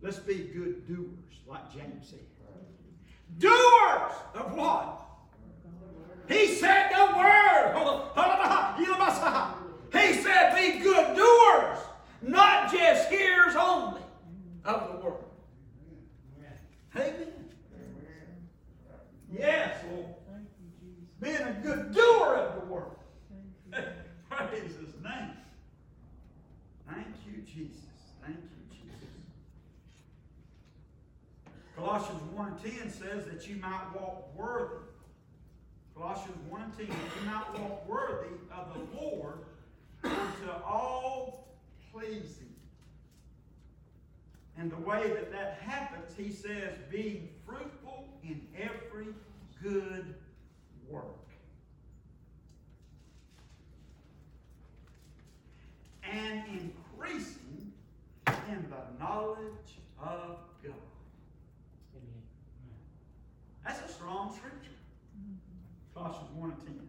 Let's 0.00 0.18
be 0.18 0.50
good 0.54 0.88
doers, 0.88 1.42
like 1.46 1.70
James 1.74 2.08
said. 2.08 2.20
Doers 3.36 4.12
of 4.34 4.54
what? 4.54 5.02
He 6.26 6.54
said 6.54 6.88
the 6.88 7.16
word. 7.18 7.74
He 9.92 10.14
said, 10.14 10.54
be 10.56 10.78
good 10.82 11.14
doers, 11.14 11.78
not 12.22 12.72
just 12.72 13.10
hearers 13.10 13.56
only 13.56 14.00
of 14.64 14.88
the 14.90 14.96
word. 15.06 15.24
Amen. 16.96 17.32
Yes, 19.30 19.84
Lord. 19.90 20.13
Being 21.24 21.36
a 21.36 21.58
good 21.62 21.94
doer 21.94 22.34
of 22.34 22.60
the 22.60 22.66
word. 22.66 22.96
Praise 24.28 24.76
his 24.78 24.94
name. 25.02 25.30
Thank 26.86 27.06
you, 27.26 27.40
Jesus. 27.46 27.80
Thank 28.22 28.36
you, 28.36 28.76
Jesus. 28.76 29.08
Colossians 31.74 32.20
1 32.34 32.56
10 32.62 32.90
says 32.90 33.24
that 33.24 33.48
you 33.48 33.56
might 33.56 33.86
walk 33.94 34.36
worthy. 34.36 34.84
Colossians 35.96 36.36
1 36.50 36.60
and 36.60 36.76
10, 36.76 36.88
that 36.88 36.94
you 36.94 37.26
might 37.26 37.58
walk 37.58 37.88
worthy 37.88 38.34
of 38.52 38.74
the 38.74 39.00
Lord 39.00 39.38
unto 40.02 40.50
all 40.66 41.48
pleasing. 41.90 42.52
And 44.58 44.70
the 44.70 44.76
way 44.76 45.08
that 45.08 45.32
that 45.32 45.58
happens, 45.62 46.12
he 46.18 46.30
says, 46.30 46.76
being 46.90 47.30
fruitful 47.46 48.08
in 48.22 48.42
every 48.58 49.06
good 49.62 50.14
work. 50.88 51.04
And 56.10 56.42
increasing 56.48 57.72
in 58.48 58.66
the 58.70 59.02
knowledge 59.02 59.80
of 60.00 60.38
God. 60.62 60.74
Amen. 61.94 62.22
That's 63.64 63.90
a 63.90 63.92
strong 63.92 64.34
scripture. 64.36 64.70
Colossians 65.94 66.30
1 66.34 66.50
and 66.50 66.60
10. 66.60 66.80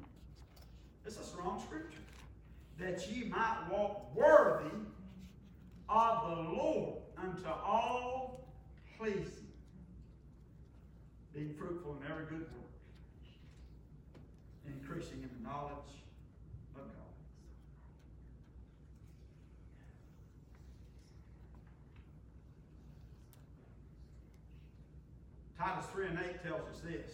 It's 1.05 1.17
a 1.17 1.23
strong 1.23 1.61
scripture. 1.61 1.99
That 2.79 3.07
ye 3.09 3.29
might 3.29 3.67
walk 3.71 4.13
worthy 4.15 4.75
of 5.87 6.29
the 6.29 6.41
Lord 6.51 6.97
unto 7.17 7.47
all 7.47 8.49
pleasing, 8.97 9.47
being 11.33 11.53
fruitful 11.53 11.97
in 12.01 12.11
every 12.11 12.25
good 12.25 12.41
work, 12.41 12.74
increasing 14.85 15.17
in 15.23 15.29
the 15.37 15.49
knowledge 15.49 15.71
of 16.75 16.81
God. 16.81 17.13
Titus 25.57 25.85
3 25.91 26.07
and 26.07 26.19
8 26.19 26.43
tells 26.43 26.61
us 26.69 26.81
this. 26.83 27.11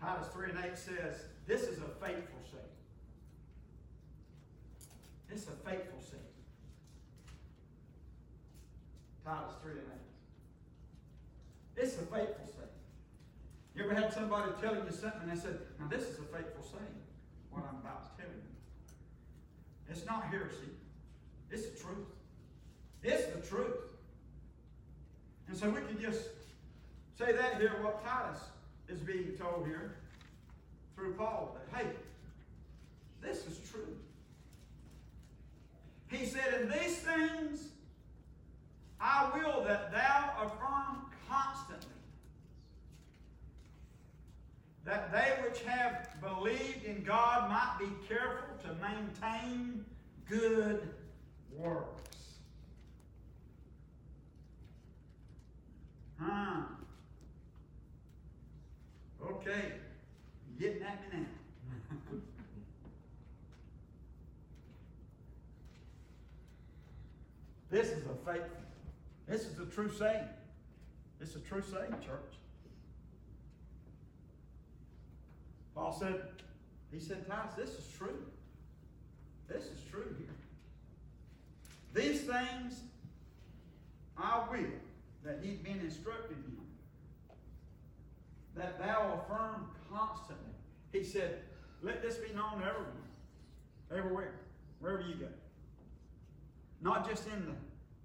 Titus 0.00 0.28
3 0.32 0.50
and 0.50 0.58
8 0.64 0.78
says, 0.78 1.24
This 1.46 1.62
is 1.62 1.78
a 1.78 1.88
faithful 2.04 2.42
saying. 2.52 2.64
This 5.28 5.42
is 5.42 5.48
a 5.48 5.68
faithful 5.68 6.00
saying. 6.00 6.22
Titus 9.24 9.54
3 9.62 9.72
and 9.72 9.80
8. 9.80 9.84
This 11.74 11.94
is 11.94 11.98
a 11.98 12.02
faithful 12.02 12.46
saying. 12.46 12.75
You 13.76 13.84
ever 13.84 13.94
had 13.94 14.12
somebody 14.12 14.52
telling 14.60 14.86
you 14.86 14.92
something 14.92 15.20
and 15.22 15.30
they 15.30 15.40
said, 15.40 15.58
Now 15.78 15.86
this 15.88 16.02
is 16.02 16.18
a 16.18 16.22
faithful 16.22 16.62
saying, 16.62 16.96
what 17.50 17.62
I'm 17.68 17.76
about 17.76 18.16
to 18.16 18.22
tell 18.22 18.32
you. 18.32 18.42
It's 19.90 20.06
not 20.06 20.24
heresy. 20.24 20.72
It's 21.50 21.66
the 21.66 21.78
truth. 21.78 22.08
It's 23.02 23.26
the 23.26 23.46
truth. 23.46 23.76
And 25.48 25.56
so 25.56 25.68
we 25.68 25.80
can 25.82 26.00
just 26.00 26.22
say 27.18 27.32
that 27.32 27.60
here, 27.60 27.72
what 27.82 28.04
Titus 28.04 28.40
is 28.88 29.00
being 29.00 29.36
told 29.38 29.66
here 29.66 29.96
through 30.94 31.14
Paul, 31.14 31.56
that 31.56 31.78
hey, 31.78 31.90
this 33.22 33.46
is 33.46 33.58
true. 33.70 33.96
He 36.08 36.24
said, 36.24 36.62
In 36.62 36.68
these 36.68 36.98
things 36.98 37.68
I 39.00 39.30
will 39.34 39.64
that 39.64 39.92
thou 39.92 40.32
affirm 40.42 41.06
constantly, 41.28 41.95
that 44.86 45.12
they 45.12 45.34
which 45.42 45.62
have 45.64 46.08
believed 46.22 46.84
in 46.84 47.02
God 47.02 47.50
might 47.50 47.76
be 47.80 47.88
careful 48.08 48.54
to 48.62 48.68
maintain 48.80 49.84
good 50.28 50.88
works. 51.52 52.38
Huh. 56.20 56.62
Okay. 59.20 59.72
You 60.48 60.68
getting 60.68 60.82
at 60.82 61.12
me 61.12 61.18
now? 61.18 61.26
this 67.70 67.88
is 67.88 68.04
a 68.06 68.14
faithful. 68.24 68.56
This 69.26 69.46
is 69.46 69.58
a 69.58 69.66
true 69.66 69.90
saying. 69.90 70.28
This 71.18 71.30
is 71.30 71.36
a 71.36 71.40
true 71.40 71.62
saying, 71.62 71.90
church. 72.04 72.36
Paul 75.76 75.92
said, 75.92 76.22
he 76.90 76.98
said, 76.98 77.28
Titus, 77.28 77.52
this 77.54 77.68
is 77.68 77.86
true. 77.96 78.24
This 79.46 79.64
is 79.64 79.78
true 79.90 80.16
here. 80.18 80.34
These 81.94 82.22
things 82.22 82.80
I 84.16 84.42
will 84.50 84.64
that 85.22 85.40
he'd 85.42 85.62
been 85.62 85.80
instructed 85.80 86.38
in, 86.46 86.56
that 88.56 88.78
thou 88.78 89.20
affirm 89.20 89.66
constantly. 89.92 90.54
He 90.92 91.04
said, 91.04 91.40
let 91.82 92.02
this 92.02 92.16
be 92.16 92.32
known 92.34 92.60
to 92.60 92.64
everyone, 92.64 92.92
everywhere, 93.90 94.32
wherever 94.80 95.02
you 95.02 95.14
go. 95.14 95.28
Not 96.80 97.06
just 97.08 97.26
in 97.26 97.44
the, 97.44 97.52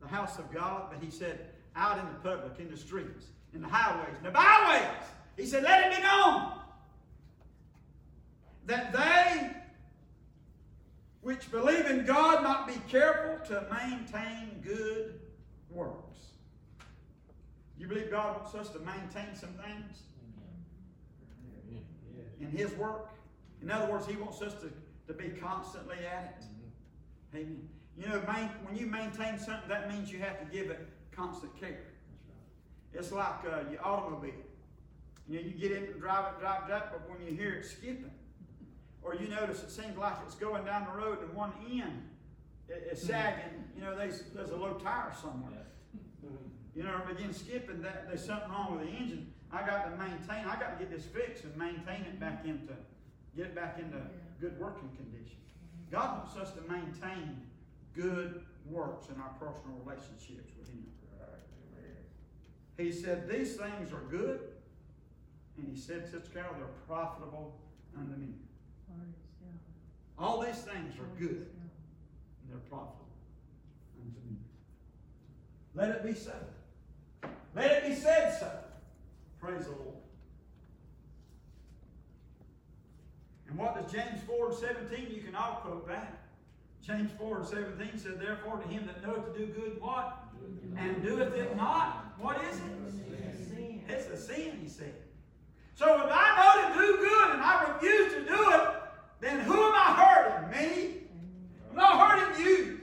the 0.01 0.07
house 0.07 0.37
of 0.39 0.51
God, 0.51 0.87
but 0.91 1.01
he 1.01 1.09
said, 1.09 1.47
out 1.77 1.99
in 1.99 2.05
the 2.05 2.29
public, 2.29 2.59
in 2.59 2.69
the 2.69 2.75
streets, 2.75 3.27
in 3.53 3.61
the 3.61 3.67
highways, 3.67 4.17
in 4.17 4.23
the 4.23 4.31
byways. 4.31 5.05
He 5.37 5.45
said, 5.45 5.63
let 5.63 5.89
it 5.89 5.95
be 5.95 6.03
known 6.03 6.60
that 8.65 8.93
they 8.93 9.51
which 11.21 11.51
believe 11.51 11.85
in 11.85 12.05
God 12.05 12.43
might 12.43 12.67
be 12.67 12.79
careful 12.89 13.45
to 13.47 13.65
maintain 13.71 14.59
good 14.63 15.19
works. 15.69 16.17
You 17.77 17.87
believe 17.87 18.11
God 18.11 18.41
wants 18.41 18.55
us 18.55 18.69
to 18.69 18.79
maintain 18.79 19.35
some 19.35 19.53
things 19.53 19.99
in 22.39 22.49
His 22.49 22.71
work? 22.73 23.09
In 23.61 23.69
other 23.69 23.91
words, 23.91 24.07
He 24.07 24.15
wants 24.15 24.41
us 24.41 24.53
to, 24.61 24.71
to 25.07 25.13
be 25.13 25.29
constantly 25.29 25.97
at 25.97 26.37
it. 26.39 27.37
Amen. 27.37 27.67
You 27.97 28.07
know, 28.07 28.19
when 28.19 28.75
you 28.75 28.87
maintain 28.87 29.37
something, 29.37 29.69
that 29.69 29.89
means 29.89 30.11
you 30.11 30.19
have 30.19 30.39
to 30.39 30.45
give 30.45 30.71
it 30.71 30.87
constant 31.11 31.55
care. 31.59 31.81
It's 32.93 33.11
like 33.11 33.45
uh, 33.45 33.69
your 33.71 33.85
automobile. 33.85 34.31
You 35.27 35.39
know, 35.39 35.45
you 35.45 35.51
get 35.51 35.71
in 35.71 35.83
and 35.83 35.99
drive 35.99 36.33
it, 36.33 36.39
drive, 36.39 36.67
drive, 36.67 36.83
but 36.91 37.09
when 37.09 37.25
you 37.25 37.35
hear 37.35 37.53
it 37.53 37.65
skipping, 37.65 38.11
or 39.03 39.15
you 39.15 39.27
notice 39.27 39.63
it 39.63 39.71
seems 39.71 39.97
like 39.97 40.13
it's 40.25 40.35
going 40.35 40.65
down 40.65 40.87
the 40.91 41.01
road 41.01 41.19
and 41.21 41.33
one 41.33 41.51
end 41.71 42.03
is 42.91 43.01
hmm. 43.01 43.07
sagging, 43.07 43.63
you 43.75 43.81
know, 43.81 43.95
there's, 43.95 44.23
there's 44.33 44.51
a 44.51 44.55
low 44.55 44.73
tire 44.73 45.13
somewhere. 45.21 45.51
You 46.73 46.83
know, 46.83 46.91
or 46.93 47.13
begin 47.13 47.33
skipping, 47.33 47.81
that 47.81 48.07
there's 48.07 48.23
something 48.23 48.49
wrong 48.49 48.77
with 48.77 48.87
the 48.87 48.95
engine. 48.95 49.33
I 49.51 49.65
got 49.65 49.91
to 49.91 49.97
maintain, 49.97 50.45
I 50.47 50.57
got 50.57 50.79
to 50.79 50.85
get 50.85 50.89
this 50.89 51.05
fixed 51.05 51.43
and 51.43 51.55
maintain 51.57 52.05
it 52.07 52.17
back 52.17 52.45
into, 52.45 52.71
get 53.35 53.47
it 53.47 53.55
back 53.55 53.77
into 53.77 53.97
good 54.39 54.57
working 54.57 54.89
condition. 54.95 55.35
God 55.91 56.19
wants 56.19 56.37
us 56.37 56.55
to 56.55 56.61
maintain 56.71 57.41
good 57.93 58.45
works 58.69 59.07
in 59.13 59.19
our 59.19 59.31
personal 59.37 59.75
relationships 59.83 60.53
with 60.57 60.69
Him. 60.69 60.85
He 62.77 62.91
said, 62.91 63.29
These 63.29 63.57
things 63.57 63.91
are 63.91 64.03
good. 64.09 64.39
And 65.57 65.67
He 65.67 65.79
said, 65.79 66.05
Sister 66.05 66.29
Carol, 66.33 66.55
they're 66.57 66.67
profitable 66.87 67.59
unto 67.97 68.15
me. 68.15 68.29
All 70.21 70.39
these 70.41 70.59
things 70.59 70.93
are 70.99 71.19
good. 71.19 71.47
And 71.47 72.49
they're 72.49 72.59
profitable 72.69 73.07
unto 73.99 74.19
me. 74.29 74.37
Let 75.73 75.89
it 75.89 76.03
be 76.05 76.13
so. 76.13 76.35
Let 77.55 77.71
it 77.71 77.89
be 77.89 77.95
said 77.95 78.37
so. 78.39 78.51
Praise 79.39 79.65
the 79.65 79.71
Lord. 79.71 79.95
And 83.49 83.57
what 83.57 83.75
does 83.75 83.91
James 83.91 84.21
4 84.27 84.49
and 84.49 84.57
17? 84.57 85.07
You 85.13 85.21
can 85.21 85.35
all 85.35 85.55
quote 85.55 85.87
that. 85.87 86.19
James 86.85 87.11
4 87.17 87.37
and 87.37 87.45
17 87.45 87.99
said, 87.99 88.19
Therefore, 88.19 88.57
to 88.57 88.67
him 88.67 88.87
that 88.87 89.05
knoweth 89.05 89.33
to 89.33 89.39
do 89.39 89.47
good, 89.47 89.81
what? 89.81 90.23
And 90.77 91.03
doeth 91.03 91.33
it 91.33 91.55
not. 91.57 92.13
What 92.17 92.41
is 92.43 92.57
it? 92.57 93.89
It's 93.89 94.07
a 94.07 94.17
sin, 94.17 94.59
he 94.61 94.69
said. 94.69 94.93
So 95.75 95.95
if 95.95 96.09
I 96.11 96.37
know 96.37 96.73
to 96.73 96.79
do 96.79 96.97
good 96.97 97.31
and 97.31 97.41
I 97.41 97.73
refuse 97.73 98.13
to 98.13 98.21
do 98.21 98.51
it, 98.51 98.80
then 99.21 99.39
who 99.41 99.53
am 99.53 99.73
I 99.73 99.93
hurting? 100.03 100.49
Me? 100.49 100.93
I'm 101.69 101.75
not 101.75 102.09
hurting 102.09 102.45
you. 102.45 102.81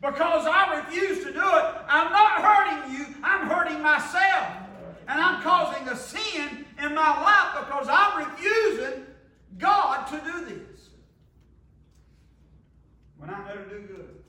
Because 0.00 0.46
I 0.46 0.78
refuse 0.78 1.18
to 1.18 1.32
do 1.32 1.40
it, 1.40 1.74
I'm 1.88 2.10
not 2.10 2.42
hurting 2.42 2.94
you, 2.96 3.06
I'm 3.22 3.46
hurting 3.48 3.82
myself. 3.82 4.48
And 5.08 5.20
I'm 5.20 5.42
causing 5.42 5.86
a 5.88 5.96
sin 5.96 6.64
in 6.78 6.94
my 6.94 7.22
life 7.22 7.66
because 7.66 7.86
I'm 7.90 8.26
refusing 8.26 9.04
God 9.58 10.06
to 10.06 10.20
do 10.20 10.44
this. 10.44 10.88
When 13.18 13.30
I 13.30 13.44
know 13.46 13.62
to 13.62 13.68
do 13.68 13.80
good, 13.86 14.22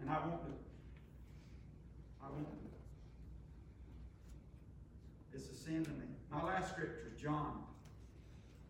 and 0.00 0.10
I 0.10 0.18
won't 0.18 0.44
do 0.44 0.52
it. 0.52 0.58
I 2.22 2.28
won't 2.30 2.50
do 2.50 2.58
it. 5.32 5.36
It's 5.36 5.50
a 5.50 5.54
sin 5.54 5.84
to 5.84 5.90
me. 5.90 6.06
My 6.30 6.44
last 6.44 6.70
scripture, 6.70 7.12
John 7.20 7.64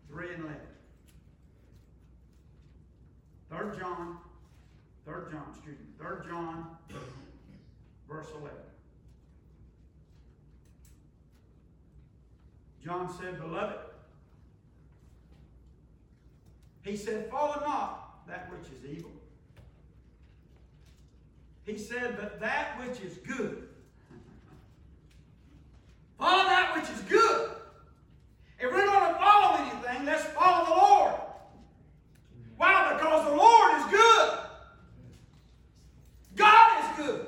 3 0.09 0.33
and 0.35 0.43
11. 0.45 0.57
3 3.57 3.79
John, 3.79 4.17
3 5.05 5.13
John, 5.31 5.43
excuse 5.49 5.79
me, 5.79 5.85
3 5.97 6.29
John, 6.29 6.67
verse 8.07 8.27
11. 8.39 8.51
John 12.85 13.11
said, 13.19 13.41
Beloved, 13.41 13.79
he 16.83 16.95
said, 16.95 17.31
Follow 17.31 17.59
not 17.65 18.27
that 18.27 18.51
which 18.51 18.67
is 18.71 18.97
evil. 18.97 19.11
He 21.65 21.79
said, 21.79 22.15
But 22.15 22.39
that 22.39 22.79
which 22.79 23.01
is 23.01 23.17
good. 23.17 23.69
Follow 26.19 26.43
that 26.43 26.75
which 26.75 26.89
is 26.95 27.01
good. 27.03 27.49
If 28.59 28.71
we're 28.71 28.85
going 28.85 29.13
to 29.13 29.19
follow 29.19 29.57
anything, 29.57 30.05
let's 30.05 30.25
follow 30.25 30.65
the 30.65 30.71
Lord. 30.71 31.13
Why? 32.57 32.93
Because 32.93 33.25
the 33.25 33.35
Lord 33.35 33.79
is 33.79 33.85
good. 33.91 34.37
God 36.35 36.83
is 36.83 37.05
good. 37.05 37.27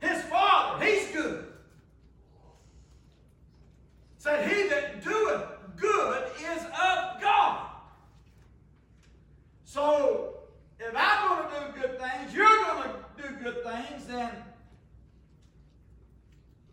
His 0.00 0.22
Father, 0.24 0.84
He's 0.84 1.08
good. 1.08 1.44
Said, 4.18 4.48
He 4.48 4.68
that 4.68 5.04
doeth 5.04 5.44
good 5.76 6.24
is 6.40 6.62
of 6.64 7.20
God. 7.20 7.66
So, 9.64 10.38
if 10.78 10.94
I'm 10.96 11.48
going 11.48 11.48
to 11.48 11.72
do 11.72 11.80
good 11.80 12.00
things, 12.00 12.34
you're 12.34 12.46
going 12.46 12.84
to 12.84 13.22
do 13.22 13.34
good 13.42 13.64
things, 13.64 14.06
then 14.06 14.30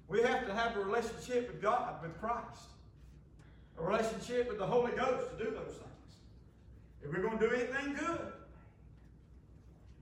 we 0.08 0.22
have 0.22 0.46
to 0.46 0.54
have 0.54 0.78
a 0.78 0.80
relationship 0.80 1.52
with 1.52 1.53
God, 1.64 2.02
with 2.04 2.20
Christ. 2.20 2.68
A 3.80 3.84
relationship 3.84 4.50
with 4.50 4.60
the 4.60 4.68
Holy 4.68 4.92
Ghost 4.92 5.32
to 5.32 5.44
do 5.44 5.50
those 5.50 5.78
things. 5.78 6.14
If 7.02 7.12
we're 7.12 7.24
going 7.24 7.40
to 7.40 7.50
do 7.50 7.56
anything 7.56 7.96
good. 7.96 8.34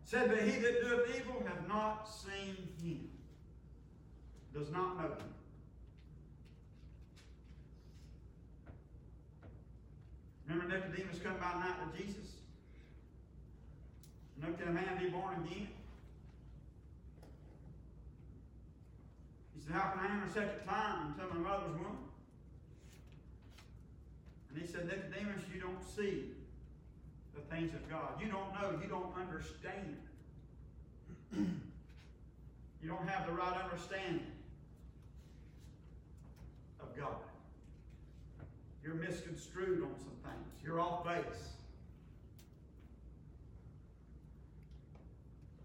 Said 0.04 0.30
that 0.32 0.42
he 0.42 0.60
that 0.60 0.82
doeth 0.82 1.16
evil 1.16 1.42
hath 1.48 1.68
not 1.70 2.10
seen 2.10 2.58
him. 2.84 3.08
Does 4.54 4.70
not 4.72 4.98
know 4.98 5.08
him. 5.08 5.34
Remember 10.50 10.76
Nicodemus 10.76 11.20
come 11.24 11.36
by 11.38 11.60
night 11.60 11.76
to 11.94 12.04
Jesus? 12.04 12.36
No, 14.42 14.52
can 14.54 14.68
a 14.68 14.72
man 14.72 14.98
be 15.00 15.10
born 15.10 15.36
again? 15.46 15.68
He 19.62 19.68
said, 19.68 19.76
How 19.76 19.92
can 19.92 20.00
I 20.00 20.24
enter 20.24 20.42
a 20.42 20.68
time 20.68 21.14
into 21.14 21.34
my 21.34 21.50
mother's 21.50 21.76
womb? 21.76 21.98
And 24.50 24.62
he 24.62 24.68
said, 24.68 24.88
Nicodemus, 24.88 25.44
you 25.54 25.62
don't 25.62 25.84
see 25.96 26.32
the 27.36 27.42
things 27.56 27.74
of 27.74 27.90
God. 27.90 28.20
You 28.20 28.28
don't 28.28 28.54
know. 28.54 28.80
You 28.82 28.90
don't 28.90 29.14
understand. 29.16 29.98
you 31.38 32.90
don't 32.90 33.08
have 33.08 33.28
the 33.28 33.34
right 33.34 33.62
understanding 33.64 34.28
of 36.82 36.96
God. 36.98 37.16
You're 38.84 38.96
misconstrued 38.96 39.84
on 39.84 39.94
some 40.00 40.18
things. 40.24 40.64
You're 40.66 40.80
off 40.80 41.06
base. 41.06 41.50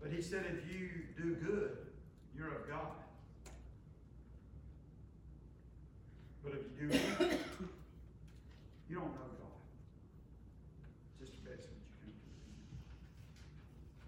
But 0.02 0.12
he 0.12 0.22
said, 0.22 0.44
if 0.46 0.72
you 0.72 0.90
do 1.16 1.34
good, 1.34 1.78
you're 2.36 2.54
of 2.54 2.68
God. 2.68 2.92
But 6.46 6.54
if 6.54 6.80
you 6.80 6.88
do 6.88 7.36
you 8.88 8.94
don't 8.94 9.06
know 9.06 9.26
God. 9.40 9.58
Just 11.18 11.32
the 11.42 11.50
best 11.50 11.62
that 11.62 11.74
you 11.74 11.82
can 12.00 12.12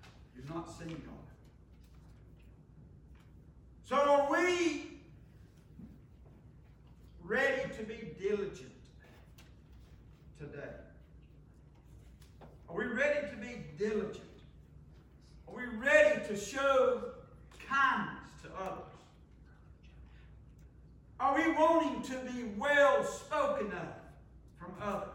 do. 0.05 0.37
You've 0.37 0.55
not 0.55 0.71
seen 0.71 1.03
God. 1.05 1.19
So 3.85 3.97
are 3.97 4.31
we 4.31 5.01
ready 7.25 7.75
to 7.77 7.83
be 7.83 8.15
diligent 8.21 8.71
today? 10.39 10.77
Are 12.69 12.77
we 12.77 12.85
ready 12.85 13.29
to 13.31 13.37
be 13.37 13.65
diligent? 13.77 14.23
Are 15.49 15.55
we 15.57 15.65
ready 15.77 16.25
to 16.29 16.37
show 16.37 17.03
kindness 17.69 18.29
to 18.45 18.49
others? 18.63 18.98
Are 21.21 21.35
we 21.35 21.53
wanting 21.53 22.03
to 22.03 22.33
be 22.33 22.45
well 22.57 23.03
spoken 23.05 23.67
of 23.73 23.89
from 24.59 24.73
others? 24.81 25.09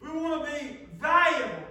We 0.00 0.08
want 0.10 0.44
to 0.44 0.52
be 0.52 0.78
valuable 1.00 1.66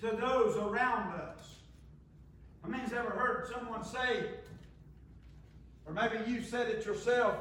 to 0.00 0.16
those 0.16 0.56
around 0.56 1.14
us. 1.14 1.56
How 2.62 2.68
many's 2.68 2.92
ever 2.92 3.10
heard 3.10 3.50
someone 3.52 3.84
say, 3.84 4.24
or 5.86 5.92
maybe 5.94 6.30
you 6.30 6.42
said 6.42 6.68
it 6.68 6.84
yourself, 6.84 7.36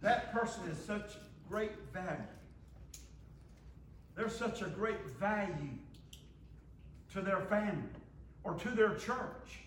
that 0.00 0.32
person 0.32 0.68
is 0.70 0.78
such 0.78 1.16
great 1.48 1.72
value. 1.92 2.16
They're 4.14 4.30
such 4.30 4.62
a 4.62 4.66
great 4.66 5.04
value 5.20 5.78
to 7.12 7.20
their 7.20 7.40
family 7.42 7.82
or 8.44 8.54
to 8.54 8.70
their 8.70 8.94
church. 8.94 9.65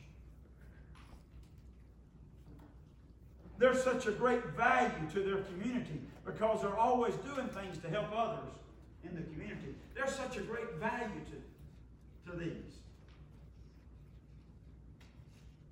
They're 3.59 3.75
such 3.75 4.07
a 4.07 4.11
great 4.11 4.43
value 4.55 5.07
to 5.13 5.19
their 5.19 5.43
community 5.43 6.01
because 6.25 6.61
they're 6.61 6.77
always 6.77 7.13
doing 7.15 7.49
things 7.49 7.77
to 7.79 7.89
help 7.89 8.07
others 8.15 8.53
in 9.03 9.13
the 9.13 9.21
community. 9.21 9.75
They're 9.93 10.07
such 10.07 10.37
a 10.37 10.41
great 10.41 10.75
value 10.75 11.19
to, 11.29 11.35
to 12.31 12.37
these. 12.37 12.77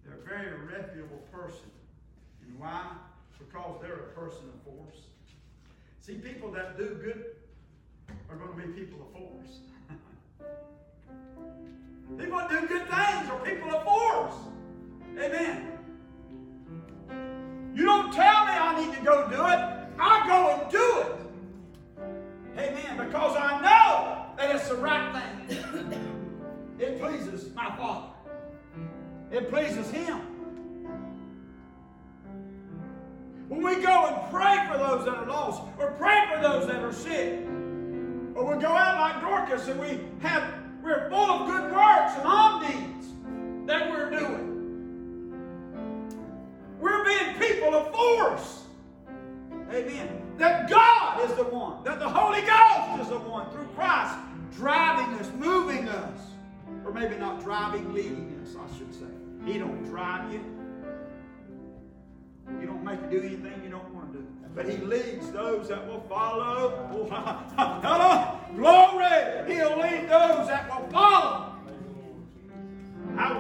They're 0.04 0.18
a 0.18 0.22
very 0.28 0.52
reputable 0.66 1.24
person. 1.32 1.72
And 2.46 2.60
why? 2.60 2.92
Because 3.40 3.80
they're 3.82 3.94
a 3.94 4.12
person 4.20 4.50
of 4.54 4.62
force. 4.64 4.98
See, 6.02 6.16
people 6.16 6.52
that 6.52 6.78
do 6.78 7.00
good 7.02 7.38
are 8.30 8.36
going 8.36 8.52
to 8.60 8.68
be 8.68 8.74
people 8.82 9.00
of 9.02 9.14
force. 9.14 9.60
people 12.20 12.38
that 12.38 12.50
do 12.50 12.68
good 12.68 12.86
things 12.90 13.30
are 13.30 13.40
people 13.46 13.74
of 13.74 13.86
force. 13.86 14.36
Amen. 15.18 15.77
You 17.78 17.86
don't 17.86 18.12
tell 18.12 18.46
me 18.46 18.52
I 18.54 18.84
need 18.84 18.98
to 18.98 19.04
go 19.04 19.28
do 19.28 19.36
it. 19.36 19.60
I 20.00 20.26
go 20.26 20.50
and 20.50 20.72
do 20.72 21.00
it. 21.02 22.58
Amen. 22.58 23.06
Because 23.06 23.38
I 23.38 23.62
know 23.62 24.26
that 24.36 24.56
it's 24.56 24.68
the 24.68 24.78
right 24.78 25.14
thing. 25.14 26.14
It 26.80 27.00
pleases 27.00 27.54
my 27.54 27.76
Father. 27.76 28.08
It 29.32 29.50
pleases 29.50 29.92
Him. 29.92 30.18
When 33.48 33.62
we 33.62 33.76
go 33.76 34.08
and 34.08 34.32
pray 34.32 34.68
for 34.72 34.80
those 34.80 35.06
that 35.06 35.16
are 35.16 35.28
lost, 35.28 35.62
or 35.78 35.92
pray 35.92 36.26
for 36.34 36.42
those 36.42 36.66
that 36.66 36.84
are 36.84 36.94
sick, 36.94 37.42
or 38.34 38.56
we 38.56 38.62
go 38.62 38.70
out 38.70 39.00
like 39.00 39.22
Dorcas 39.22 39.68
and 39.68 39.80
we 39.80 40.00
have 40.28 40.52
we're 40.82 41.10
full 41.12 41.30
of 41.30 41.48
good 41.48 41.72
works 41.72 42.14
and 42.16 42.28
alms 42.28 42.68
deeds 42.68 43.08
that 43.68 43.92
we're 43.92 44.10
doing. 44.10 44.57
We're 46.80 47.04
being 47.04 47.36
people 47.40 47.76
of 47.76 47.94
force. 47.94 48.64
Amen. 49.72 50.22
That 50.38 50.70
God 50.70 51.30
is 51.30 51.36
the 51.36 51.44
one, 51.44 51.84
that 51.84 52.00
the 52.00 52.08
Holy 52.08 52.42
Ghost 52.42 53.02
is 53.02 53.10
the 53.10 53.20
one 53.20 53.50
through 53.52 53.68
Christ 53.76 54.16
driving 54.56 55.20
us, 55.20 55.30
moving 55.36 55.88
us. 55.88 56.20
Or 56.86 56.94
maybe 56.94 57.18
not 57.18 57.44
driving, 57.44 57.94
leading 57.94 58.40
us, 58.44 58.56
I 58.56 58.78
should 58.78 58.94
say. 58.94 59.06
He 59.46 59.58
don't 59.58 59.84
drive 59.84 60.32
you. 60.32 60.42
You 62.62 62.66
don't 62.66 62.84
make 62.84 63.02
you 63.02 63.20
do 63.20 63.28
anything 63.28 63.62
you 63.64 63.70
don't 63.70 63.94
want 63.94 64.14
to 64.14 64.20
do. 64.20 64.28
But 64.56 64.70
he 64.70 64.78
leads 64.78 65.30
those 65.32 65.68
that 65.68 65.86
will 65.86 66.00
follow. 66.10 66.70
Glory! 68.56 69.54
He'll 69.54 69.78
lead 69.78 70.10
those 70.10 70.48
that 70.48 70.70
will 70.70 70.90
follow. 70.90 71.54
I 73.18 73.30
will 73.30 73.36